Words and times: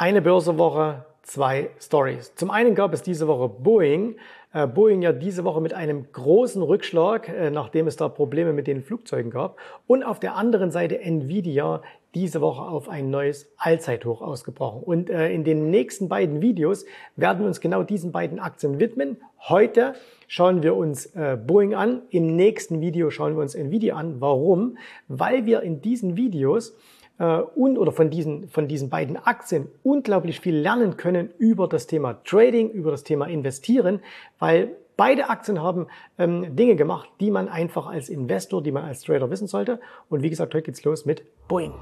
Eine 0.00 0.22
Börsewoche, 0.22 1.04
zwei 1.22 1.70
Stories. 1.80 2.32
Zum 2.36 2.52
einen 2.52 2.76
gab 2.76 2.92
es 2.92 3.02
diese 3.02 3.26
Woche 3.26 3.48
Boeing. 3.48 4.14
Äh, 4.52 4.68
Boeing 4.68 5.02
ja 5.02 5.10
diese 5.10 5.42
Woche 5.42 5.60
mit 5.60 5.74
einem 5.74 6.12
großen 6.12 6.62
Rückschlag, 6.62 7.28
äh, 7.28 7.50
nachdem 7.50 7.88
es 7.88 7.96
da 7.96 8.08
Probleme 8.08 8.52
mit 8.52 8.68
den 8.68 8.80
Flugzeugen 8.80 9.32
gab. 9.32 9.56
Und 9.88 10.04
auf 10.04 10.20
der 10.20 10.36
anderen 10.36 10.70
Seite 10.70 11.00
Nvidia 11.00 11.82
diese 12.14 12.40
Woche 12.40 12.62
auf 12.62 12.88
ein 12.88 13.10
neues 13.10 13.50
Allzeithoch 13.56 14.22
ausgebrochen. 14.22 14.84
Und 14.84 15.10
äh, 15.10 15.32
in 15.32 15.42
den 15.42 15.68
nächsten 15.68 16.08
beiden 16.08 16.42
Videos 16.42 16.84
werden 17.16 17.40
wir 17.40 17.48
uns 17.48 17.60
genau 17.60 17.82
diesen 17.82 18.12
beiden 18.12 18.38
Aktien 18.38 18.78
widmen. 18.78 19.16
Heute 19.48 19.94
schauen 20.28 20.62
wir 20.62 20.76
uns 20.76 21.12
Boeing 21.46 21.74
an. 21.74 22.02
Im 22.10 22.36
nächsten 22.36 22.80
Video 22.80 23.10
schauen 23.10 23.34
wir 23.34 23.42
uns 23.42 23.56
Nvidia 23.56 23.96
an. 23.96 24.20
Warum? 24.20 24.78
Weil 25.08 25.44
wir 25.44 25.62
in 25.62 25.80
diesen 25.80 26.16
Videos 26.16 26.76
und 27.24 27.78
oder 27.78 27.92
von 27.92 28.10
diesen, 28.10 28.48
von 28.48 28.68
diesen 28.68 28.90
beiden 28.90 29.16
Aktien 29.16 29.68
unglaublich 29.82 30.40
viel 30.40 30.56
lernen 30.56 30.96
können 30.96 31.30
über 31.38 31.66
das 31.68 31.86
Thema 31.86 32.22
Trading, 32.24 32.70
über 32.70 32.90
das 32.92 33.02
Thema 33.02 33.26
Investieren, 33.26 34.00
weil 34.38 34.76
beide 34.96 35.28
Aktien 35.28 35.62
haben 35.62 35.86
ähm, 36.18 36.54
Dinge 36.54 36.76
gemacht, 36.76 37.08
die 37.20 37.30
man 37.30 37.48
einfach 37.48 37.86
als 37.86 38.08
Investor, 38.08 38.62
die 38.62 38.72
man 38.72 38.84
als 38.84 39.02
Trader 39.02 39.30
wissen 39.30 39.46
sollte. 39.46 39.80
Und 40.08 40.22
wie 40.22 40.30
gesagt, 40.30 40.54
heute 40.54 40.66
geht's 40.66 40.84
los 40.84 41.06
mit 41.06 41.24
Boeing. 41.48 41.72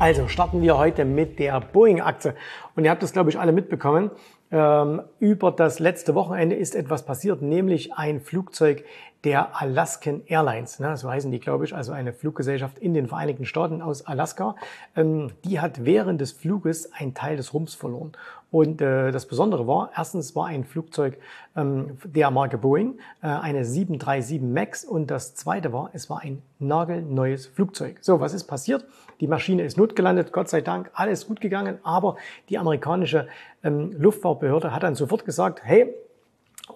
Also 0.00 0.28
starten 0.28 0.62
wir 0.62 0.78
heute 0.78 1.04
mit 1.04 1.38
der 1.38 1.60
Boeing-Aktie. 1.60 2.34
Und 2.74 2.84
ihr 2.84 2.90
habt 2.90 3.02
das, 3.02 3.12
glaube 3.12 3.28
ich, 3.28 3.38
alle 3.38 3.52
mitbekommen. 3.52 4.10
Ähm, 4.50 5.02
über 5.18 5.52
das 5.52 5.78
letzte 5.78 6.14
Wochenende 6.14 6.56
ist 6.56 6.74
etwas 6.74 7.04
passiert, 7.04 7.42
nämlich 7.42 7.92
ein 7.92 8.20
Flugzeug 8.20 8.82
der 9.24 9.60
Alaskan 9.60 10.22
Airlines, 10.26 10.80
ne, 10.80 10.96
so 10.96 11.10
heißen 11.10 11.30
die, 11.30 11.40
glaube 11.40 11.64
ich, 11.64 11.74
also 11.74 11.92
eine 11.92 12.12
Fluggesellschaft 12.12 12.78
in 12.78 12.94
den 12.94 13.06
Vereinigten 13.06 13.44
Staaten 13.44 13.82
aus 13.82 14.06
Alaska, 14.06 14.56
ähm, 14.96 15.30
die 15.44 15.60
hat 15.60 15.84
während 15.84 16.20
des 16.20 16.32
Fluges 16.32 16.92
einen 16.92 17.14
Teil 17.14 17.36
des 17.36 17.52
Rumpfs 17.52 17.74
verloren. 17.74 18.12
Und 18.50 18.80
äh, 18.80 19.12
das 19.12 19.26
Besondere 19.26 19.66
war, 19.66 19.90
erstens 19.96 20.34
war 20.34 20.46
ein 20.46 20.64
Flugzeug 20.64 21.18
ähm, 21.54 21.98
der 22.04 22.30
Marke 22.30 22.58
Boeing, 22.58 22.98
äh, 23.22 23.26
eine 23.28 23.64
737 23.64 24.40
MAX 24.40 24.84
und 24.84 25.10
das 25.10 25.34
zweite 25.34 25.72
war, 25.72 25.90
es 25.92 26.10
war 26.10 26.20
ein 26.20 26.42
nagelneues 26.58 27.46
Flugzeug. 27.46 27.98
So, 28.00 28.20
was 28.20 28.34
ist 28.34 28.44
passiert? 28.44 28.84
Die 29.20 29.28
Maschine 29.28 29.62
ist 29.62 29.76
notgelandet, 29.76 30.32
Gott 30.32 30.48
sei 30.48 30.62
Dank, 30.62 30.90
alles 30.94 31.28
gut 31.28 31.40
gegangen, 31.40 31.78
aber 31.84 32.16
die 32.48 32.58
amerikanische 32.58 33.28
ähm, 33.62 33.92
Luftfahrtbehörde 33.92 34.74
hat 34.74 34.82
dann 34.82 34.94
sofort 34.96 35.24
gesagt, 35.24 35.60
hey, 35.62 35.94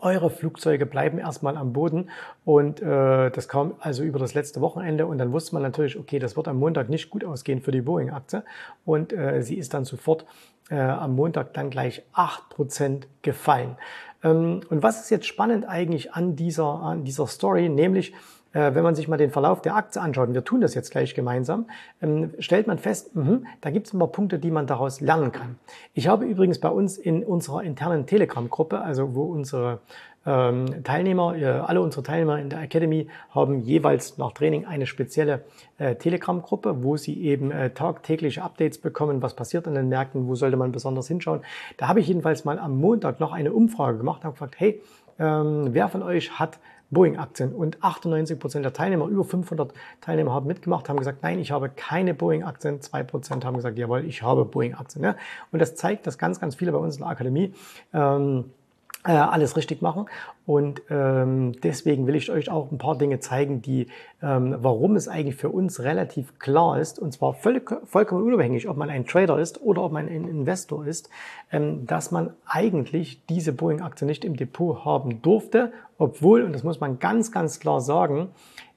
eure 0.03 0.31
Flugzeuge 0.31 0.87
bleiben 0.87 1.19
erstmal 1.19 1.56
am 1.56 1.73
Boden. 1.73 2.11
Und 2.45 2.81
äh, 2.83 3.31
das 3.31 3.48
kam 3.48 3.75
also 3.81 4.03
über 4.03 4.19
das 4.19 4.34
letzte 4.34 4.61
Wochenende. 4.61 5.06
Und 5.06 5.19
dann 5.19 5.33
wusste 5.33 5.55
man 5.55 5.62
natürlich, 5.62 5.98
okay, 5.98 6.19
das 6.19 6.37
wird 6.37 6.48
am 6.48 6.59
Montag 6.59 6.89
nicht 6.89 7.11
gut 7.11 7.25
ausgehen 7.25 7.61
für 7.61 7.73
die 7.73 7.83
Boeing-Aktie. 7.83 8.45
Und 8.84 9.12
äh, 9.12 9.42
sie 9.42 9.56
ist 9.56 9.75
dann 9.75 9.84
sofort 9.84 10.27
äh, 10.70 10.77
am 10.77 11.15
Montag 11.15 11.55
dann 11.55 11.70
gleich 11.70 12.03
acht 12.12 12.48
Prozent 12.48 13.06
gefallen. 13.22 13.77
Ähm, 14.22 14.61
und 14.69 14.83
was 14.83 15.00
ist 15.00 15.11
jetzt 15.11 15.27
spannend 15.27 15.69
eigentlich 15.69 16.12
an 16.12 16.37
dieser, 16.37 16.65
an 16.65 17.05
dieser 17.05 17.27
Story? 17.27 17.69
Nämlich, 17.69 18.15
wenn 18.55 18.83
man 18.83 18.94
sich 18.94 19.08
mal 19.08 19.16
den 19.16 19.30
Verlauf 19.30 19.60
der 19.62 19.77
Aktie 19.77 20.00
anschaut, 20.00 20.28
und 20.28 20.34
wir 20.34 20.44
tun 20.44 20.60
das 20.60 20.74
jetzt 20.74 20.91
gleich 20.91 21.14
gemeinsam, 21.14 21.66
ähm, 22.00 22.30
stellt 22.38 22.66
man 22.66 22.78
fest, 22.78 23.14
mh, 23.14 23.41
da 23.60 23.70
gibt 23.70 23.88
es 23.88 23.92
ein 23.92 23.98
Punkte, 24.12 24.38
die 24.38 24.50
man 24.50 24.66
daraus 24.66 25.00
lernen 25.00 25.33
kann. 25.33 25.58
Ich 25.92 26.08
habe 26.08 26.24
übrigens 26.24 26.58
bei 26.60 26.69
uns 26.69 26.97
in 26.97 27.25
unserer 27.25 27.62
internen 27.62 28.06
Telegram-Gruppe, 28.06 28.80
also 28.80 29.14
wo 29.14 29.25
unsere 29.25 29.80
ähm, 30.27 30.84
Teilnehmer, 30.84 31.36
äh, 31.36 31.44
alle 31.44 31.80
unsere 31.80 32.02
Teilnehmer 32.02 32.38
in 32.38 32.48
der 32.48 32.60
Academy 32.62 33.08
haben 33.30 33.60
jeweils 33.60 34.19
nach 34.19 34.32
Training 34.32 34.64
eine 34.64 34.86
spezielle 34.86 35.44
äh, 35.78 35.97
Telegram-Gruppe, 35.97 36.82
wo 36.82 36.97
sie 36.97 37.22
eben 37.25 37.50
äh, 37.50 37.70
tagtägliche 37.70 38.42
Updates 38.42 38.78
bekommen, 38.78 39.20
was 39.22 39.34
passiert 39.34 39.66
an 39.66 39.75
den 39.75 39.88
Märkten, 39.88 40.27
wo 40.28 40.34
sollte 40.34 40.56
man 40.56 40.72
besonders 40.72 41.08
hinschauen. 41.08 41.41
Da 41.77 41.88
habe 41.88 42.00
ich 42.00 42.08
jedenfalls 42.08 42.44
mal 42.44 42.58
am 42.58 42.78
Montag 42.78 43.21
noch 43.21 43.32
eine 43.32 43.53
Umfrage 43.53 43.98
gemacht 43.98 44.25
und 44.25 44.31
gefragt, 44.31 44.54
hey, 44.59 44.81
ähm, 45.19 45.69
wer 45.72 45.88
von 45.88 46.03
euch 46.03 46.38
hat 46.38 46.59
Boeing-Aktien. 46.91 47.53
Und 47.53 47.83
98 47.83 48.39
Prozent 48.39 48.65
der 48.65 48.72
Teilnehmer, 48.72 49.06
über 49.06 49.25
500 49.25 49.72
Teilnehmer 50.00 50.33
haben 50.33 50.47
mitgemacht, 50.47 50.89
haben 50.89 50.99
gesagt, 50.99 51.22
nein, 51.22 51.39
ich 51.39 51.50
habe 51.50 51.69
keine 51.69 52.15
Boeing-Aktien. 52.15 52.81
Zwei 52.81 53.03
Prozent 53.03 53.45
haben 53.45 53.56
gesagt, 53.56 53.78
jawohl, 53.78 54.05
ich 54.05 54.22
habe 54.22 54.45
Boeing-Aktien. 54.45 55.05
Ja? 55.05 55.17
Und 55.53 55.59
das 55.59 55.75
zeigt, 55.75 56.06
dass 56.06 56.19
ganz, 56.19 56.41
ganz 56.41 56.55
viele 56.55 56.72
bei 56.72 56.78
uns 56.78 56.97
in 56.97 57.03
der 57.03 57.11
Akademie 57.11 57.55
ähm, 57.93 58.41
äh, 58.41 58.63
alles 59.12 59.56
richtig 59.56 59.82
machen. 59.82 60.06
Und 60.47 60.82
ähm, 60.91 61.53
deswegen 61.62 62.06
will 62.06 62.16
ich 62.16 62.31
euch 62.31 62.50
auch 62.50 62.70
ein 62.70 62.78
paar 62.78 62.97
Dinge 62.97 63.20
zeigen, 63.20 63.62
die, 63.62 63.88
ähm, 64.22 64.56
warum 64.59 64.97
es 64.97 65.09
eigentlich 65.09 65.37
für 65.37 65.50
uns 65.50 65.81
relativ 65.81 66.38
klar 66.38 66.78
ist, 66.78 66.98
und 66.98 67.12
zwar 67.12 67.34
völlig, 67.34 67.70
vollkommen 67.84 68.22
unabhängig, 68.25 68.69
ob 68.69 68.76
man 68.76 68.91
ein 68.91 69.06
Trader 69.06 69.38
ist 69.38 69.62
oder 69.62 69.82
ob 69.82 69.92
man 69.92 70.06
ein 70.06 70.26
Investor 70.26 70.87
ist, 70.87 71.10
ähm, 71.53 71.87
dass 71.87 72.10
man 72.10 72.31
eigentlich 72.47 73.25
diese 73.26 73.53
Boeing-Aktie 73.53 74.06
nicht 74.06 74.25
im 74.25 74.37
Depot 74.37 74.84
haben 74.84 75.22
durfte, 75.22 75.72
obwohl, 75.98 76.42
und 76.42 76.53
das 76.53 76.65
muss 76.65 76.81
man 76.81 76.98
ganz, 76.98 77.31
ganz 77.31 77.60
klar 77.60 77.81
sagen, 77.81 78.28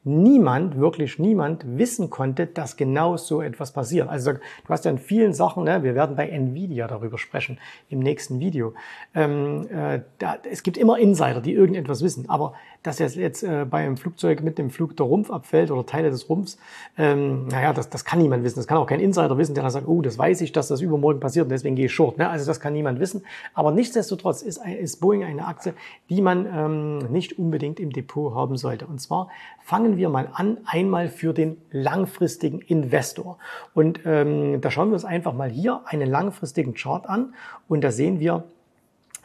niemand, 0.07 0.77
wirklich 0.77 1.19
niemand 1.19 1.65
wissen 1.77 2.09
konnte, 2.09 2.47
dass 2.47 2.77
genau 2.77 3.17
so 3.17 3.41
etwas 3.41 3.71
passiert. 3.71 4.09
Also 4.09 4.33
du 4.33 4.39
hast 4.69 4.85
ja 4.85 4.91
in 4.91 4.97
vielen 4.97 5.33
Sachen, 5.33 5.65
ne, 5.65 5.83
wir 5.83 5.95
werden 5.95 6.15
bei 6.15 6.27
Nvidia 6.29 6.87
darüber 6.87 7.17
sprechen 7.17 7.59
im 7.89 7.99
nächsten 7.99 8.39
Video. 8.39 8.73
Ähm, 9.13 9.67
äh, 9.69 10.01
da, 10.17 10.37
es 10.49 10.63
gibt 10.63 10.77
immer 10.77 10.97
Insider, 10.97 11.41
die 11.41 11.53
irgendetwas 11.53 12.01
wissen, 12.01 12.29
aber 12.29 12.53
dass 12.83 12.99
jetzt, 12.99 13.15
jetzt 13.15 13.43
äh, 13.43 13.65
bei 13.69 13.79
einem 13.85 13.97
Flugzeug 13.97 14.41
mit 14.43 14.57
dem 14.57 14.69
Flug 14.69 14.95
der 14.95 15.05
Rumpf 15.05 15.29
abfällt 15.31 15.71
oder 15.71 15.85
Teile 15.85 16.09
des 16.09 16.29
Rumpfs, 16.29 16.57
ähm, 16.97 17.47
naja, 17.47 17.73
das, 17.73 17.89
das 17.89 18.05
kann 18.05 18.19
niemand 18.19 18.43
wissen. 18.43 18.57
Das 18.57 18.67
kann 18.67 18.77
auch 18.77 18.87
kein 18.87 18.99
Insider 18.99 19.37
wissen, 19.37 19.53
der 19.53 19.63
dann 19.63 19.71
sagt, 19.71 19.87
oh, 19.87 20.01
das 20.01 20.17
weiß 20.17 20.41
ich, 20.41 20.51
dass 20.51 20.67
das 20.67 20.81
übermorgen 20.81 21.19
passiert 21.19 21.45
und 21.45 21.49
deswegen 21.49 21.75
gehe 21.75 21.87
ich 21.87 21.93
short. 21.93 22.17
Ne? 22.17 22.29
Also 22.29 22.45
das 22.45 22.59
kann 22.59 22.73
niemand 22.73 22.99
wissen. 22.99 23.23
Aber 23.53 23.71
nichtsdestotrotz 23.71 24.41
ist, 24.41 24.59
ist 24.65 24.99
Boeing 25.01 25.23
eine 25.23 25.45
Aktie, 25.45 25.73
die 26.09 26.21
man 26.21 26.45
ähm, 26.45 26.97
nicht 27.11 27.37
unbedingt 27.37 27.79
im 27.79 27.91
Depot 27.91 28.33
haben 28.33 28.57
sollte. 28.57 28.87
Und 28.87 29.01
zwar 29.01 29.29
fangen 29.63 29.97
wir 29.97 30.09
mal 30.09 30.29
an, 30.33 30.57
einmal 30.65 31.09
für 31.09 31.33
den 31.33 31.57
langfristigen 31.71 32.59
Investor. 32.59 33.37
Und 33.73 33.99
ähm, 34.05 34.61
da 34.61 34.71
schauen 34.71 34.89
wir 34.89 34.93
uns 34.93 35.05
einfach 35.05 35.33
mal 35.33 35.49
hier 35.49 35.81
einen 35.85 36.09
langfristigen 36.09 36.73
Chart 36.73 37.07
an 37.07 37.33
und 37.67 37.83
da 37.83 37.91
sehen 37.91 38.19
wir, 38.19 38.45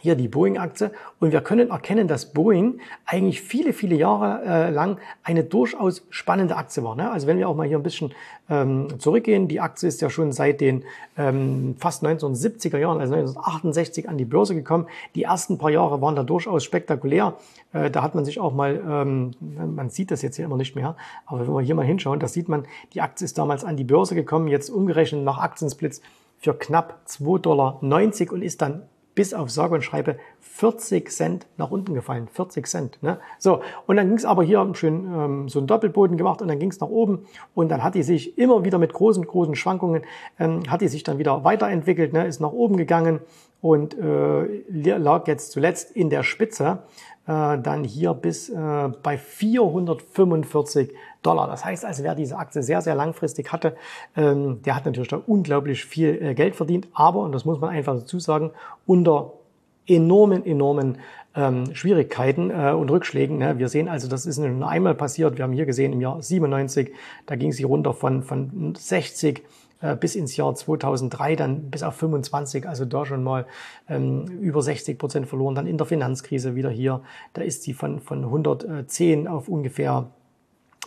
hier 0.03 0.17
die 0.17 0.27
Boeing-Aktie. 0.27 0.91
Und 1.21 1.31
wir 1.31 1.41
können 1.41 1.71
erkennen, 1.71 2.09
dass 2.09 2.33
Boeing 2.33 2.81
eigentlich 3.07 3.41
viele, 3.41 3.73
viele 3.73 3.95
Jahre 3.95 4.43
äh, 4.45 4.71
lang 4.71 4.99
eine 5.23 5.45
durchaus 5.45 6.05
spannende 6.11 6.57
Aktie 6.57 6.83
war. 6.83 6.97
Ne? 6.97 7.09
Also 7.09 7.29
wenn 7.29 7.39
wir 7.39 7.49
auch 7.49 7.55
mal 7.55 7.69
hier 7.69 7.79
ein 7.79 7.85
bisschen 7.85 8.13
ähm, 8.51 8.89
zurückgehen, 8.99 9.47
die 9.47 9.61
Aktie 9.61 9.89
ist 9.89 10.01
ja 10.01 10.11
schon 10.11 10.33
seit 10.33 10.61
den 10.61 10.83
ähm, 11.17 11.77
fast 11.79 12.03
1970er 12.05 12.79
Jahren, 12.79 13.01
also 13.01 13.15
1968 13.15 14.09
an 14.09 14.19
die 14.19 14.25
Börse 14.25 14.57
gekommen. 14.57 14.89
Die 15.15 15.23
ersten 15.23 15.57
paar 15.57 15.71
Jahre 15.71 16.03
waren 16.03 16.17
da 16.17 16.25
durchaus 16.25 16.65
spektakulär. 16.65 17.35
Äh, 17.73 17.89
da 17.93 18.03
hat 18.03 18.17
man 18.17 18.25
sich 18.25 18.41
auch 18.41 18.53
mal, 18.53 18.83
ähm, 18.85 19.31
man 19.41 19.89
sieht 19.89 20.11
das 20.11 20.21
jetzt 20.23 20.35
hier 20.35 20.47
immer 20.47 20.57
nicht 20.57 20.75
mehr, 20.75 20.97
aber 21.27 21.47
wenn 21.47 21.55
wir 21.55 21.61
hier 21.61 21.77
mal 21.77 21.87
hinschauen, 21.87 22.19
da 22.19 22.27
sieht 22.27 22.49
man, 22.49 22.65
die 22.93 23.01
Aktie 23.01 23.25
ist 23.25 23.39
damals 23.39 23.65
an 23.65 23.77
die 23.77 23.85
Börse 23.85 24.17
gekommen, 24.17 24.49
jetzt 24.49 24.69
umgerechnet 24.69 25.23
nach 25.23 25.39
Aktiensplits 25.39 26.03
für 26.39 26.55
knapp 26.55 27.03
2,90 27.07 27.39
Dollar 27.39 27.79
und 28.33 28.43
ist 28.43 28.63
dann 28.63 28.83
bis 29.15 29.35
auf 29.35 29.51
sage 29.51 29.75
und 29.75 29.83
schreibe 29.83 30.17
40 30.41 31.11
Cent 31.11 31.47
nach 31.57 31.71
unten 31.71 31.95
gefallen. 31.95 32.29
40 32.29 32.67
Cent. 32.67 33.03
Ne? 33.03 33.19
So, 33.39 33.61
und 33.87 33.97
dann 33.97 34.09
ging 34.09 34.17
es 34.17 34.25
aber 34.25 34.43
hier 34.43 34.67
schön 34.75 35.07
ähm, 35.07 35.49
so 35.49 35.59
einen 35.59 35.67
Doppelboden 35.67 36.17
gemacht 36.17 36.43
und 36.43 36.49
dann 36.49 36.59
ging 36.59 36.71
es 36.71 36.81
nach 36.81 36.89
oben 36.89 37.27
und 37.55 37.69
dann 37.69 37.83
hat 37.83 37.95
die 37.95 38.03
sich 38.03 38.39
immer 38.39 38.65
wieder 38.65 38.79
mit 38.79 38.93
großen, 38.93 39.27
großen 39.27 39.55
Schwankungen, 39.55 40.03
ähm, 40.39 40.63
hat 40.69 40.81
die 40.81 40.89
sich 40.89 41.03
dann 41.03 41.19
wieder 41.19 41.45
weiterentwickelt, 41.45 42.13
ne? 42.13 42.27
ist 42.27 42.41
nach 42.41 42.53
oben 42.53 42.77
gegangen 42.77 43.21
und 43.61 43.97
äh, 43.99 44.45
lag 44.69 45.27
jetzt 45.29 45.53
zuletzt 45.53 45.93
in 45.93 46.11
der 46.11 46.23
Spitze 46.23 46.83
äh, 47.27 47.59
dann 47.59 47.85
hier 47.85 48.15
bis 48.15 48.49
äh, 48.49 48.91
bei 49.03 49.17
445 49.17 50.93
Dollar. 51.23 51.47
Das 51.47 51.65
heißt 51.65 51.85
also, 51.85 52.03
wer 52.03 52.15
diese 52.15 52.37
Aktie 52.37 52.63
sehr, 52.63 52.81
sehr 52.83 52.95
langfristig 52.95 53.53
hatte, 53.53 53.77
ähm, 54.17 54.63
der 54.63 54.77
hat 54.77 54.87
natürlich 54.87 55.09
da 55.09 55.21
unglaublich 55.27 55.85
viel 55.85 56.21
äh, 56.21 56.35
Geld 56.35 56.57
verdient, 56.57 56.89
aber, 56.93 57.21
und 57.21 57.33
das 57.33 57.45
muss 57.45 57.61
man 57.61 57.71
einfach 57.71 57.95
dazu 57.95 58.19
sagen, 58.19 58.51
unter 58.87 59.33
enormen, 59.87 60.45
enormen 60.45 60.99
ähm, 61.35 61.75
Schwierigkeiten 61.75 62.51
äh, 62.51 62.73
und 62.73 62.91
Rückschlägen. 62.91 63.39
Ne? 63.39 63.59
Wir 63.59 63.69
sehen 63.69 63.89
also, 63.89 64.09
das 64.09 64.27
ist 64.27 64.39
nur 64.39 64.69
einmal 64.69 64.95
passiert. 64.95 65.39
Wir 65.39 65.45
haben 65.45 65.53
hier 65.53 65.67
gesehen 65.67 65.93
im 65.93 66.01
Jahr 66.01 66.21
97, 66.21 66.93
da 67.27 67.37
ging 67.37 67.53
sie 67.53 67.65
runter 67.65 67.95
von, 67.95 68.23
von 68.23 68.75
60 68.77 69.43
äh, 69.81 69.97
bis 69.97 70.15
ins 70.15 70.37
Jahr 70.37 70.55
2003 70.55 71.37
dann 71.37 71.71
bis 71.71 71.83
auf 71.83 71.97
25, 71.97 72.69
also 72.69 72.85
da 72.85 73.05
schon 73.05 73.25
mal 73.25 73.47
ähm, 73.89 74.27
über 74.41 74.63
60 74.63 74.99
Prozent 74.99 75.27
verloren. 75.27 75.55
Dann 75.55 75.67
in 75.67 75.79
der 75.79 75.87
Finanzkrise 75.87 76.55
wieder 76.55 76.71
hier, 76.71 77.03
da 77.33 77.43
ist 77.43 77.63
sie 77.63 77.75
von, 77.75 78.01
von 78.01 78.25
110 78.25 79.27
auf 79.27 79.49
ungefähr 79.49 80.11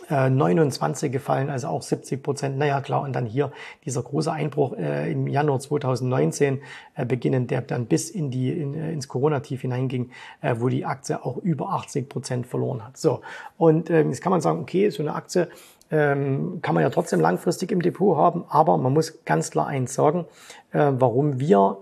29 0.08 1.08
äh, 1.08 1.10
gefallen, 1.10 1.50
also 1.50 1.68
auch 1.68 1.82
70 1.82 2.22
Prozent. 2.22 2.58
Naja, 2.58 2.80
klar, 2.80 3.02
und 3.02 3.14
dann 3.14 3.26
hier 3.26 3.50
dieser 3.84 4.02
große 4.02 4.30
Einbruch 4.30 4.74
äh, 4.76 5.10
im 5.10 5.26
Januar 5.26 5.58
2019 5.58 6.60
äh, 6.94 7.04
beginnen, 7.04 7.46
der 7.46 7.62
dann 7.62 7.86
bis 7.86 8.10
in 8.10 8.30
die, 8.30 8.50
in, 8.52 8.74
äh, 8.74 8.92
ins 8.92 9.08
Corona-Tief 9.08 9.62
hineinging, 9.62 10.10
äh, 10.42 10.54
wo 10.58 10.68
die 10.68 10.84
Aktie 10.84 11.24
auch 11.24 11.38
über 11.38 11.70
80 11.70 12.08
Prozent 12.08 12.46
verloren 12.46 12.84
hat. 12.84 12.96
So, 12.96 13.22
und 13.56 13.90
äh, 13.90 14.02
jetzt 14.02 14.22
kann 14.22 14.30
man 14.30 14.40
sagen, 14.40 14.60
okay, 14.60 14.90
so 14.90 15.02
eine 15.02 15.14
Aktie 15.14 15.48
ähm, 15.90 16.60
kann 16.62 16.74
man 16.74 16.82
ja 16.82 16.90
trotzdem 16.90 17.20
langfristig 17.20 17.72
im 17.72 17.82
Depot 17.82 18.16
haben, 18.16 18.44
aber 18.48 18.76
man 18.78 18.92
muss 18.92 19.24
ganz 19.24 19.50
klar 19.50 19.66
eins 19.66 19.94
sagen, 19.94 20.26
äh, 20.72 20.92
warum 20.92 21.40
wir 21.40 21.78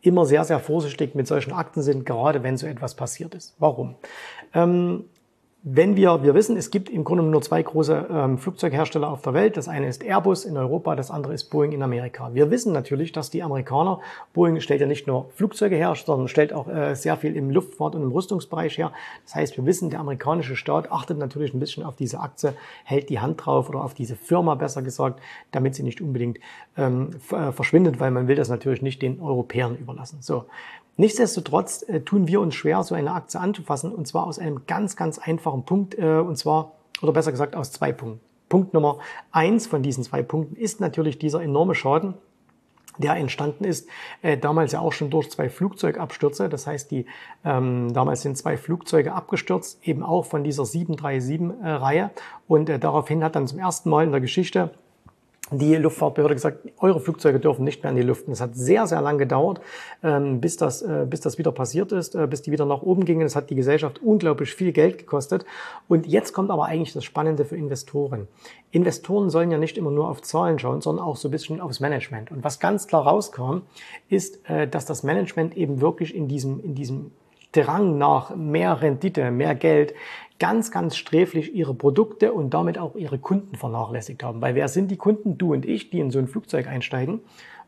immer 0.00 0.26
sehr, 0.26 0.44
sehr 0.44 0.60
vorsichtig 0.60 1.14
mit 1.14 1.26
solchen 1.26 1.52
Akten 1.52 1.82
sind, 1.82 2.06
gerade 2.06 2.42
wenn 2.42 2.56
so 2.56 2.66
etwas 2.66 2.94
passiert 2.94 3.34
ist. 3.34 3.56
Warum? 3.58 3.96
Ähm, 4.54 5.04
wenn 5.64 5.96
wir, 5.96 6.22
wir 6.22 6.34
wissen, 6.34 6.56
es 6.56 6.70
gibt 6.70 6.88
im 6.88 7.02
Grunde 7.02 7.24
nur 7.24 7.42
zwei 7.42 7.60
große 7.60 8.06
ähm, 8.10 8.38
Flugzeughersteller 8.38 9.10
auf 9.10 9.22
der 9.22 9.34
Welt. 9.34 9.56
Das 9.56 9.66
eine 9.66 9.88
ist 9.88 10.04
Airbus 10.04 10.44
in 10.44 10.56
Europa, 10.56 10.94
das 10.94 11.10
andere 11.10 11.34
ist 11.34 11.50
Boeing 11.50 11.72
in 11.72 11.82
Amerika. 11.82 12.32
Wir 12.32 12.52
wissen 12.52 12.72
natürlich, 12.72 13.10
dass 13.10 13.30
die 13.30 13.42
Amerikaner, 13.42 14.00
Boeing 14.34 14.60
stellt 14.60 14.80
ja 14.80 14.86
nicht 14.86 15.08
nur 15.08 15.30
Flugzeuge 15.34 15.74
her, 15.74 15.92
sondern 15.96 16.28
stellt 16.28 16.52
auch 16.52 16.68
äh, 16.68 16.94
sehr 16.94 17.16
viel 17.16 17.34
im 17.34 17.50
Luftfahrt- 17.50 17.96
und 17.96 18.02
im 18.02 18.12
Rüstungsbereich 18.12 18.78
her. 18.78 18.92
Das 19.24 19.34
heißt, 19.34 19.56
wir 19.56 19.66
wissen, 19.66 19.90
der 19.90 19.98
amerikanische 19.98 20.54
Staat 20.54 20.92
achtet 20.92 21.18
natürlich 21.18 21.52
ein 21.52 21.60
bisschen 21.60 21.82
auf 21.82 21.96
diese 21.96 22.20
Aktie, 22.20 22.54
hält 22.84 23.08
die 23.08 23.18
Hand 23.18 23.44
drauf 23.44 23.68
oder 23.68 23.82
auf 23.82 23.94
diese 23.94 24.14
Firma 24.14 24.54
besser 24.54 24.82
gesagt, 24.82 25.20
damit 25.50 25.74
sie 25.74 25.82
nicht 25.82 26.00
unbedingt 26.00 26.38
ähm, 26.76 27.10
äh, 27.32 27.50
verschwindet, 27.50 27.98
weil 27.98 28.12
man 28.12 28.28
will 28.28 28.36
das 28.36 28.48
natürlich 28.48 28.80
nicht 28.80 29.02
den 29.02 29.20
Europäern 29.20 29.76
überlassen. 29.76 30.18
So. 30.20 30.44
Nichtsdestotrotz 30.98 31.88
äh, 31.88 32.00
tun 32.00 32.26
wir 32.26 32.40
uns 32.40 32.56
schwer, 32.56 32.82
so 32.82 32.94
eine 32.94 33.12
Aktie 33.12 33.40
anzufassen, 33.40 33.92
und 33.92 34.06
zwar 34.06 34.26
aus 34.26 34.38
einem 34.38 34.66
ganz, 34.66 34.96
ganz 34.96 35.18
einfachen 35.18 35.64
Punkt, 35.64 35.96
äh, 35.96 36.18
und 36.18 36.36
zwar, 36.36 36.72
oder 37.00 37.12
besser 37.12 37.30
gesagt, 37.30 37.54
aus 37.54 37.70
zwei 37.70 37.92
Punkten. 37.92 38.20
Punkt 38.48 38.74
Nummer 38.74 38.98
eins 39.30 39.66
von 39.66 39.82
diesen 39.82 40.02
zwei 40.02 40.22
Punkten 40.22 40.56
ist 40.56 40.80
natürlich 40.80 41.18
dieser 41.18 41.40
enorme 41.40 41.76
Schaden, 41.76 42.14
der 42.98 43.14
entstanden 43.14 43.62
ist, 43.62 43.88
äh, 44.22 44.36
damals 44.36 44.72
ja 44.72 44.80
auch 44.80 44.92
schon 44.92 45.08
durch 45.08 45.30
zwei 45.30 45.48
Flugzeugabstürze. 45.48 46.48
Das 46.48 46.66
heißt, 46.66 46.90
die 46.90 47.06
ähm, 47.44 47.92
damals 47.92 48.22
sind 48.22 48.36
zwei 48.36 48.56
Flugzeuge 48.56 49.12
abgestürzt, 49.12 49.86
eben 49.86 50.02
auch 50.02 50.24
von 50.24 50.42
dieser 50.42 50.64
737-Reihe. 50.64 52.02
Äh, 52.02 52.20
und 52.48 52.68
äh, 52.68 52.80
daraufhin 52.80 53.22
hat 53.22 53.36
dann 53.36 53.46
zum 53.46 53.60
ersten 53.60 53.88
Mal 53.88 54.02
in 54.02 54.10
der 54.10 54.20
Geschichte 54.20 54.72
die 55.50 55.76
Luftfahrtbehörde 55.76 56.34
gesagt, 56.34 56.68
eure 56.78 57.00
Flugzeuge 57.00 57.40
dürfen 57.40 57.64
nicht 57.64 57.82
mehr 57.82 57.90
in 57.90 57.96
die 57.96 58.02
Luft. 58.02 58.26
Und 58.26 58.32
es 58.32 58.40
hat 58.40 58.54
sehr, 58.54 58.86
sehr 58.86 59.00
lang 59.00 59.18
gedauert, 59.18 59.60
ähm, 60.02 60.40
bis 60.40 60.56
das, 60.56 60.82
äh, 60.82 61.06
bis 61.08 61.20
das 61.20 61.38
wieder 61.38 61.52
passiert 61.52 61.92
ist, 61.92 62.14
äh, 62.14 62.26
bis 62.26 62.42
die 62.42 62.52
wieder 62.52 62.66
nach 62.66 62.82
oben 62.82 63.04
gingen. 63.04 63.26
Es 63.26 63.36
hat 63.36 63.50
die 63.50 63.54
Gesellschaft 63.54 64.00
unglaublich 64.02 64.54
viel 64.54 64.72
Geld 64.72 64.98
gekostet. 64.98 65.44
Und 65.88 66.06
jetzt 66.06 66.32
kommt 66.32 66.50
aber 66.50 66.66
eigentlich 66.66 66.92
das 66.92 67.04
Spannende 67.04 67.44
für 67.44 67.56
Investoren. 67.56 68.28
Investoren 68.70 69.30
sollen 69.30 69.50
ja 69.50 69.58
nicht 69.58 69.78
immer 69.78 69.90
nur 69.90 70.08
auf 70.08 70.22
Zahlen 70.22 70.58
schauen, 70.58 70.80
sondern 70.80 71.04
auch 71.04 71.16
so 71.16 71.28
ein 71.28 71.30
bisschen 71.30 71.60
aufs 71.60 71.80
Management. 71.80 72.30
Und 72.30 72.44
was 72.44 72.60
ganz 72.60 72.86
klar 72.86 73.06
rauskam, 73.06 73.62
ist, 74.08 74.48
äh, 74.48 74.68
dass 74.68 74.84
das 74.84 75.02
Management 75.02 75.56
eben 75.56 75.80
wirklich 75.80 76.14
in 76.14 76.28
diesem, 76.28 76.60
in 76.60 76.74
diesem 76.74 77.10
Drang 77.52 77.96
nach 77.96 78.36
mehr 78.36 78.82
Rendite, 78.82 79.30
mehr 79.30 79.54
Geld 79.54 79.94
ganz, 80.38 80.70
ganz 80.70 80.96
sträflich 80.96 81.54
ihre 81.54 81.74
Produkte 81.74 82.32
und 82.32 82.54
damit 82.54 82.78
auch 82.78 82.94
ihre 82.94 83.18
Kunden 83.18 83.56
vernachlässigt 83.56 84.22
haben. 84.22 84.40
Weil 84.40 84.54
wer 84.54 84.68
sind 84.68 84.90
die 84.90 84.96
Kunden? 84.96 85.38
Du 85.38 85.52
und 85.52 85.66
ich, 85.66 85.90
die 85.90 86.00
in 86.00 86.10
so 86.10 86.18
ein 86.18 86.28
Flugzeug 86.28 86.68
einsteigen. 86.68 87.20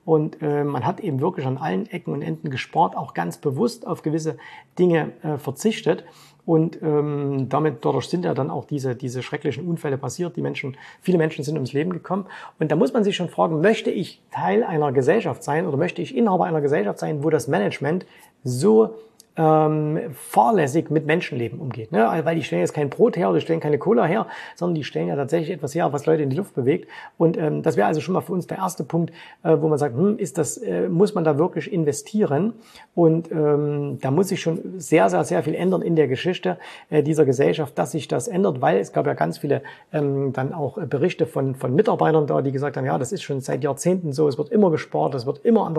Und 0.05 0.40
äh, 0.40 0.64
man 0.64 0.87
hat 0.87 1.00
eben 1.00 1.20
wirklich 1.20 1.46
an 1.46 1.58
allen 1.58 1.87
Ecken 1.87 2.12
und 2.12 2.22
Enden 2.22 2.50
gespart, 2.50 2.96
auch 2.96 3.12
ganz 3.12 3.38
bewusst 3.38 3.87
auf 3.87 4.02
gewisse 4.02 4.38
Dinge 4.78 5.12
äh, 5.22 5.37
verzichtet. 5.37 6.05
Und 6.46 6.81
ähm, 6.82 7.49
damit 7.49 7.84
dadurch 7.84 8.08
sind 8.08 8.25
ja 8.25 8.32
dann 8.32 8.50
auch 8.50 8.64
diese, 8.64 8.96
diese 8.96 9.23
schrecklichen 9.23 9.69
Unfälle 9.69 9.99
passiert. 9.99 10.37
Die 10.37 10.43
Menschen, 10.43 10.76
viele 11.02 11.19
Menschen 11.19 11.44
sind 11.44 11.55
ums 11.55 11.73
Leben 11.73 11.93
gekommen. 11.93 12.26
Und 12.58 12.73
da 12.73 12.76
muss 12.76 12.93
man 12.93 13.05
sich 13.05 13.14
schon 13.14 13.28
fragen, 13.28 13.61
möchte 13.61 13.90
ich 13.90 14.23
Teil 14.31 14.64
einer 14.64 14.90
Gesellschaft 14.90 15.43
sein 15.44 15.66
oder 15.66 15.76
möchte 15.76 16.00
ich 16.00 16.16
Inhaber 16.16 16.46
einer 16.46 16.62
Gesellschaft 16.62 16.99
sein, 16.99 17.23
wo 17.23 17.31
das 17.31 17.46
Management 17.46 18.06
so 18.43 18.94
ähm, 19.37 19.99
fahrlässig 20.15 20.91
mit 20.91 21.06
Menschenleben 21.06 21.59
umgeht. 21.59 21.93
Ne? 21.93 22.21
Weil 22.25 22.37
die 22.37 22.43
stellen 22.43 22.61
jetzt 22.61 22.75
kein 22.75 22.91
Brot 22.91 23.17
her 23.17 23.31
oder 23.31 23.41
stellen 23.41 23.61
keine 23.61 23.79
Cola 23.79 24.05
her, 24.05 24.27
sondern 24.55 24.75
die 24.75 24.85
stellen 24.85 25.09
ja 25.09 25.17
tatsächlich 25.17 25.50
etwas 25.50 25.75
her, 25.75 25.93
was 25.93 26.06
Leute 26.06 26.23
in 26.23 26.31
die 26.31 26.37
Luft 26.37 26.55
bewegt. 26.55 26.88
Und 27.19 27.37
ähm, 27.37 27.62
das 27.62 27.77
wäre 27.77 27.87
also 27.88 28.00
schon 28.00 28.15
mal 28.15 28.21
für 28.21 28.32
uns 28.32 28.47
der 28.47 28.59
erste 28.59 28.85
Punkt, 28.85 29.12
äh, 29.43 29.56
wo 29.59 29.69
man 29.69 29.79
sagt, 29.79 29.97
hm, 29.97 30.19
ist 30.19 30.38
das, 30.38 30.59
äh, 30.59 30.88
muss 30.88 31.15
man 31.15 31.25
da 31.25 31.38
wirklich 31.38 31.73
investieren? 31.73 32.53
Und 32.94 33.32
ähm, 33.32 33.99
da 34.00 34.11
muss 34.11 34.29
sich 34.29 34.41
schon 34.41 34.61
sehr, 34.79 35.11
sehr, 35.11 35.25
sehr 35.25 35.43
viel 35.43 35.55
ändern 35.55 35.83
in 35.83 35.97
der 35.97 36.09
Geschichte 36.09 36.59
äh, 36.91 37.03
dieser 37.03 37.25
Gesellschaft, 37.25 37.79
dass 37.79 37.93
sich 37.93 38.09
das 38.09 38.29
ändert, 38.29 38.61
weil 38.61 38.79
es 38.79 38.93
gab 38.93 39.06
ja 39.06 39.15
ganz 39.15 39.38
viele 39.38 39.62
ähm, 39.93 40.33
dann 40.33 40.53
auch 40.53 40.79
Berichte 40.79 41.26
von, 41.26 41.55
von 41.55 41.75
Mitarbeitern 41.75 42.26
da, 42.26 42.43
die 42.43 42.53
gesagt 42.53 42.76
haben, 42.76 42.85
ja, 42.85 42.99
das 42.99 43.12
ist 43.12 43.23
schon 43.23 43.41
seit 43.41 43.65
Jahrzehnten 43.65 44.12
so, 44.12 44.29
es 44.29 44.38
wird 44.38 44.50
immer 44.50 44.71
gespart, 44.71 45.15
es 45.15 45.26
wird 45.26 45.44
immer 45.44 45.67
an 45.67 45.71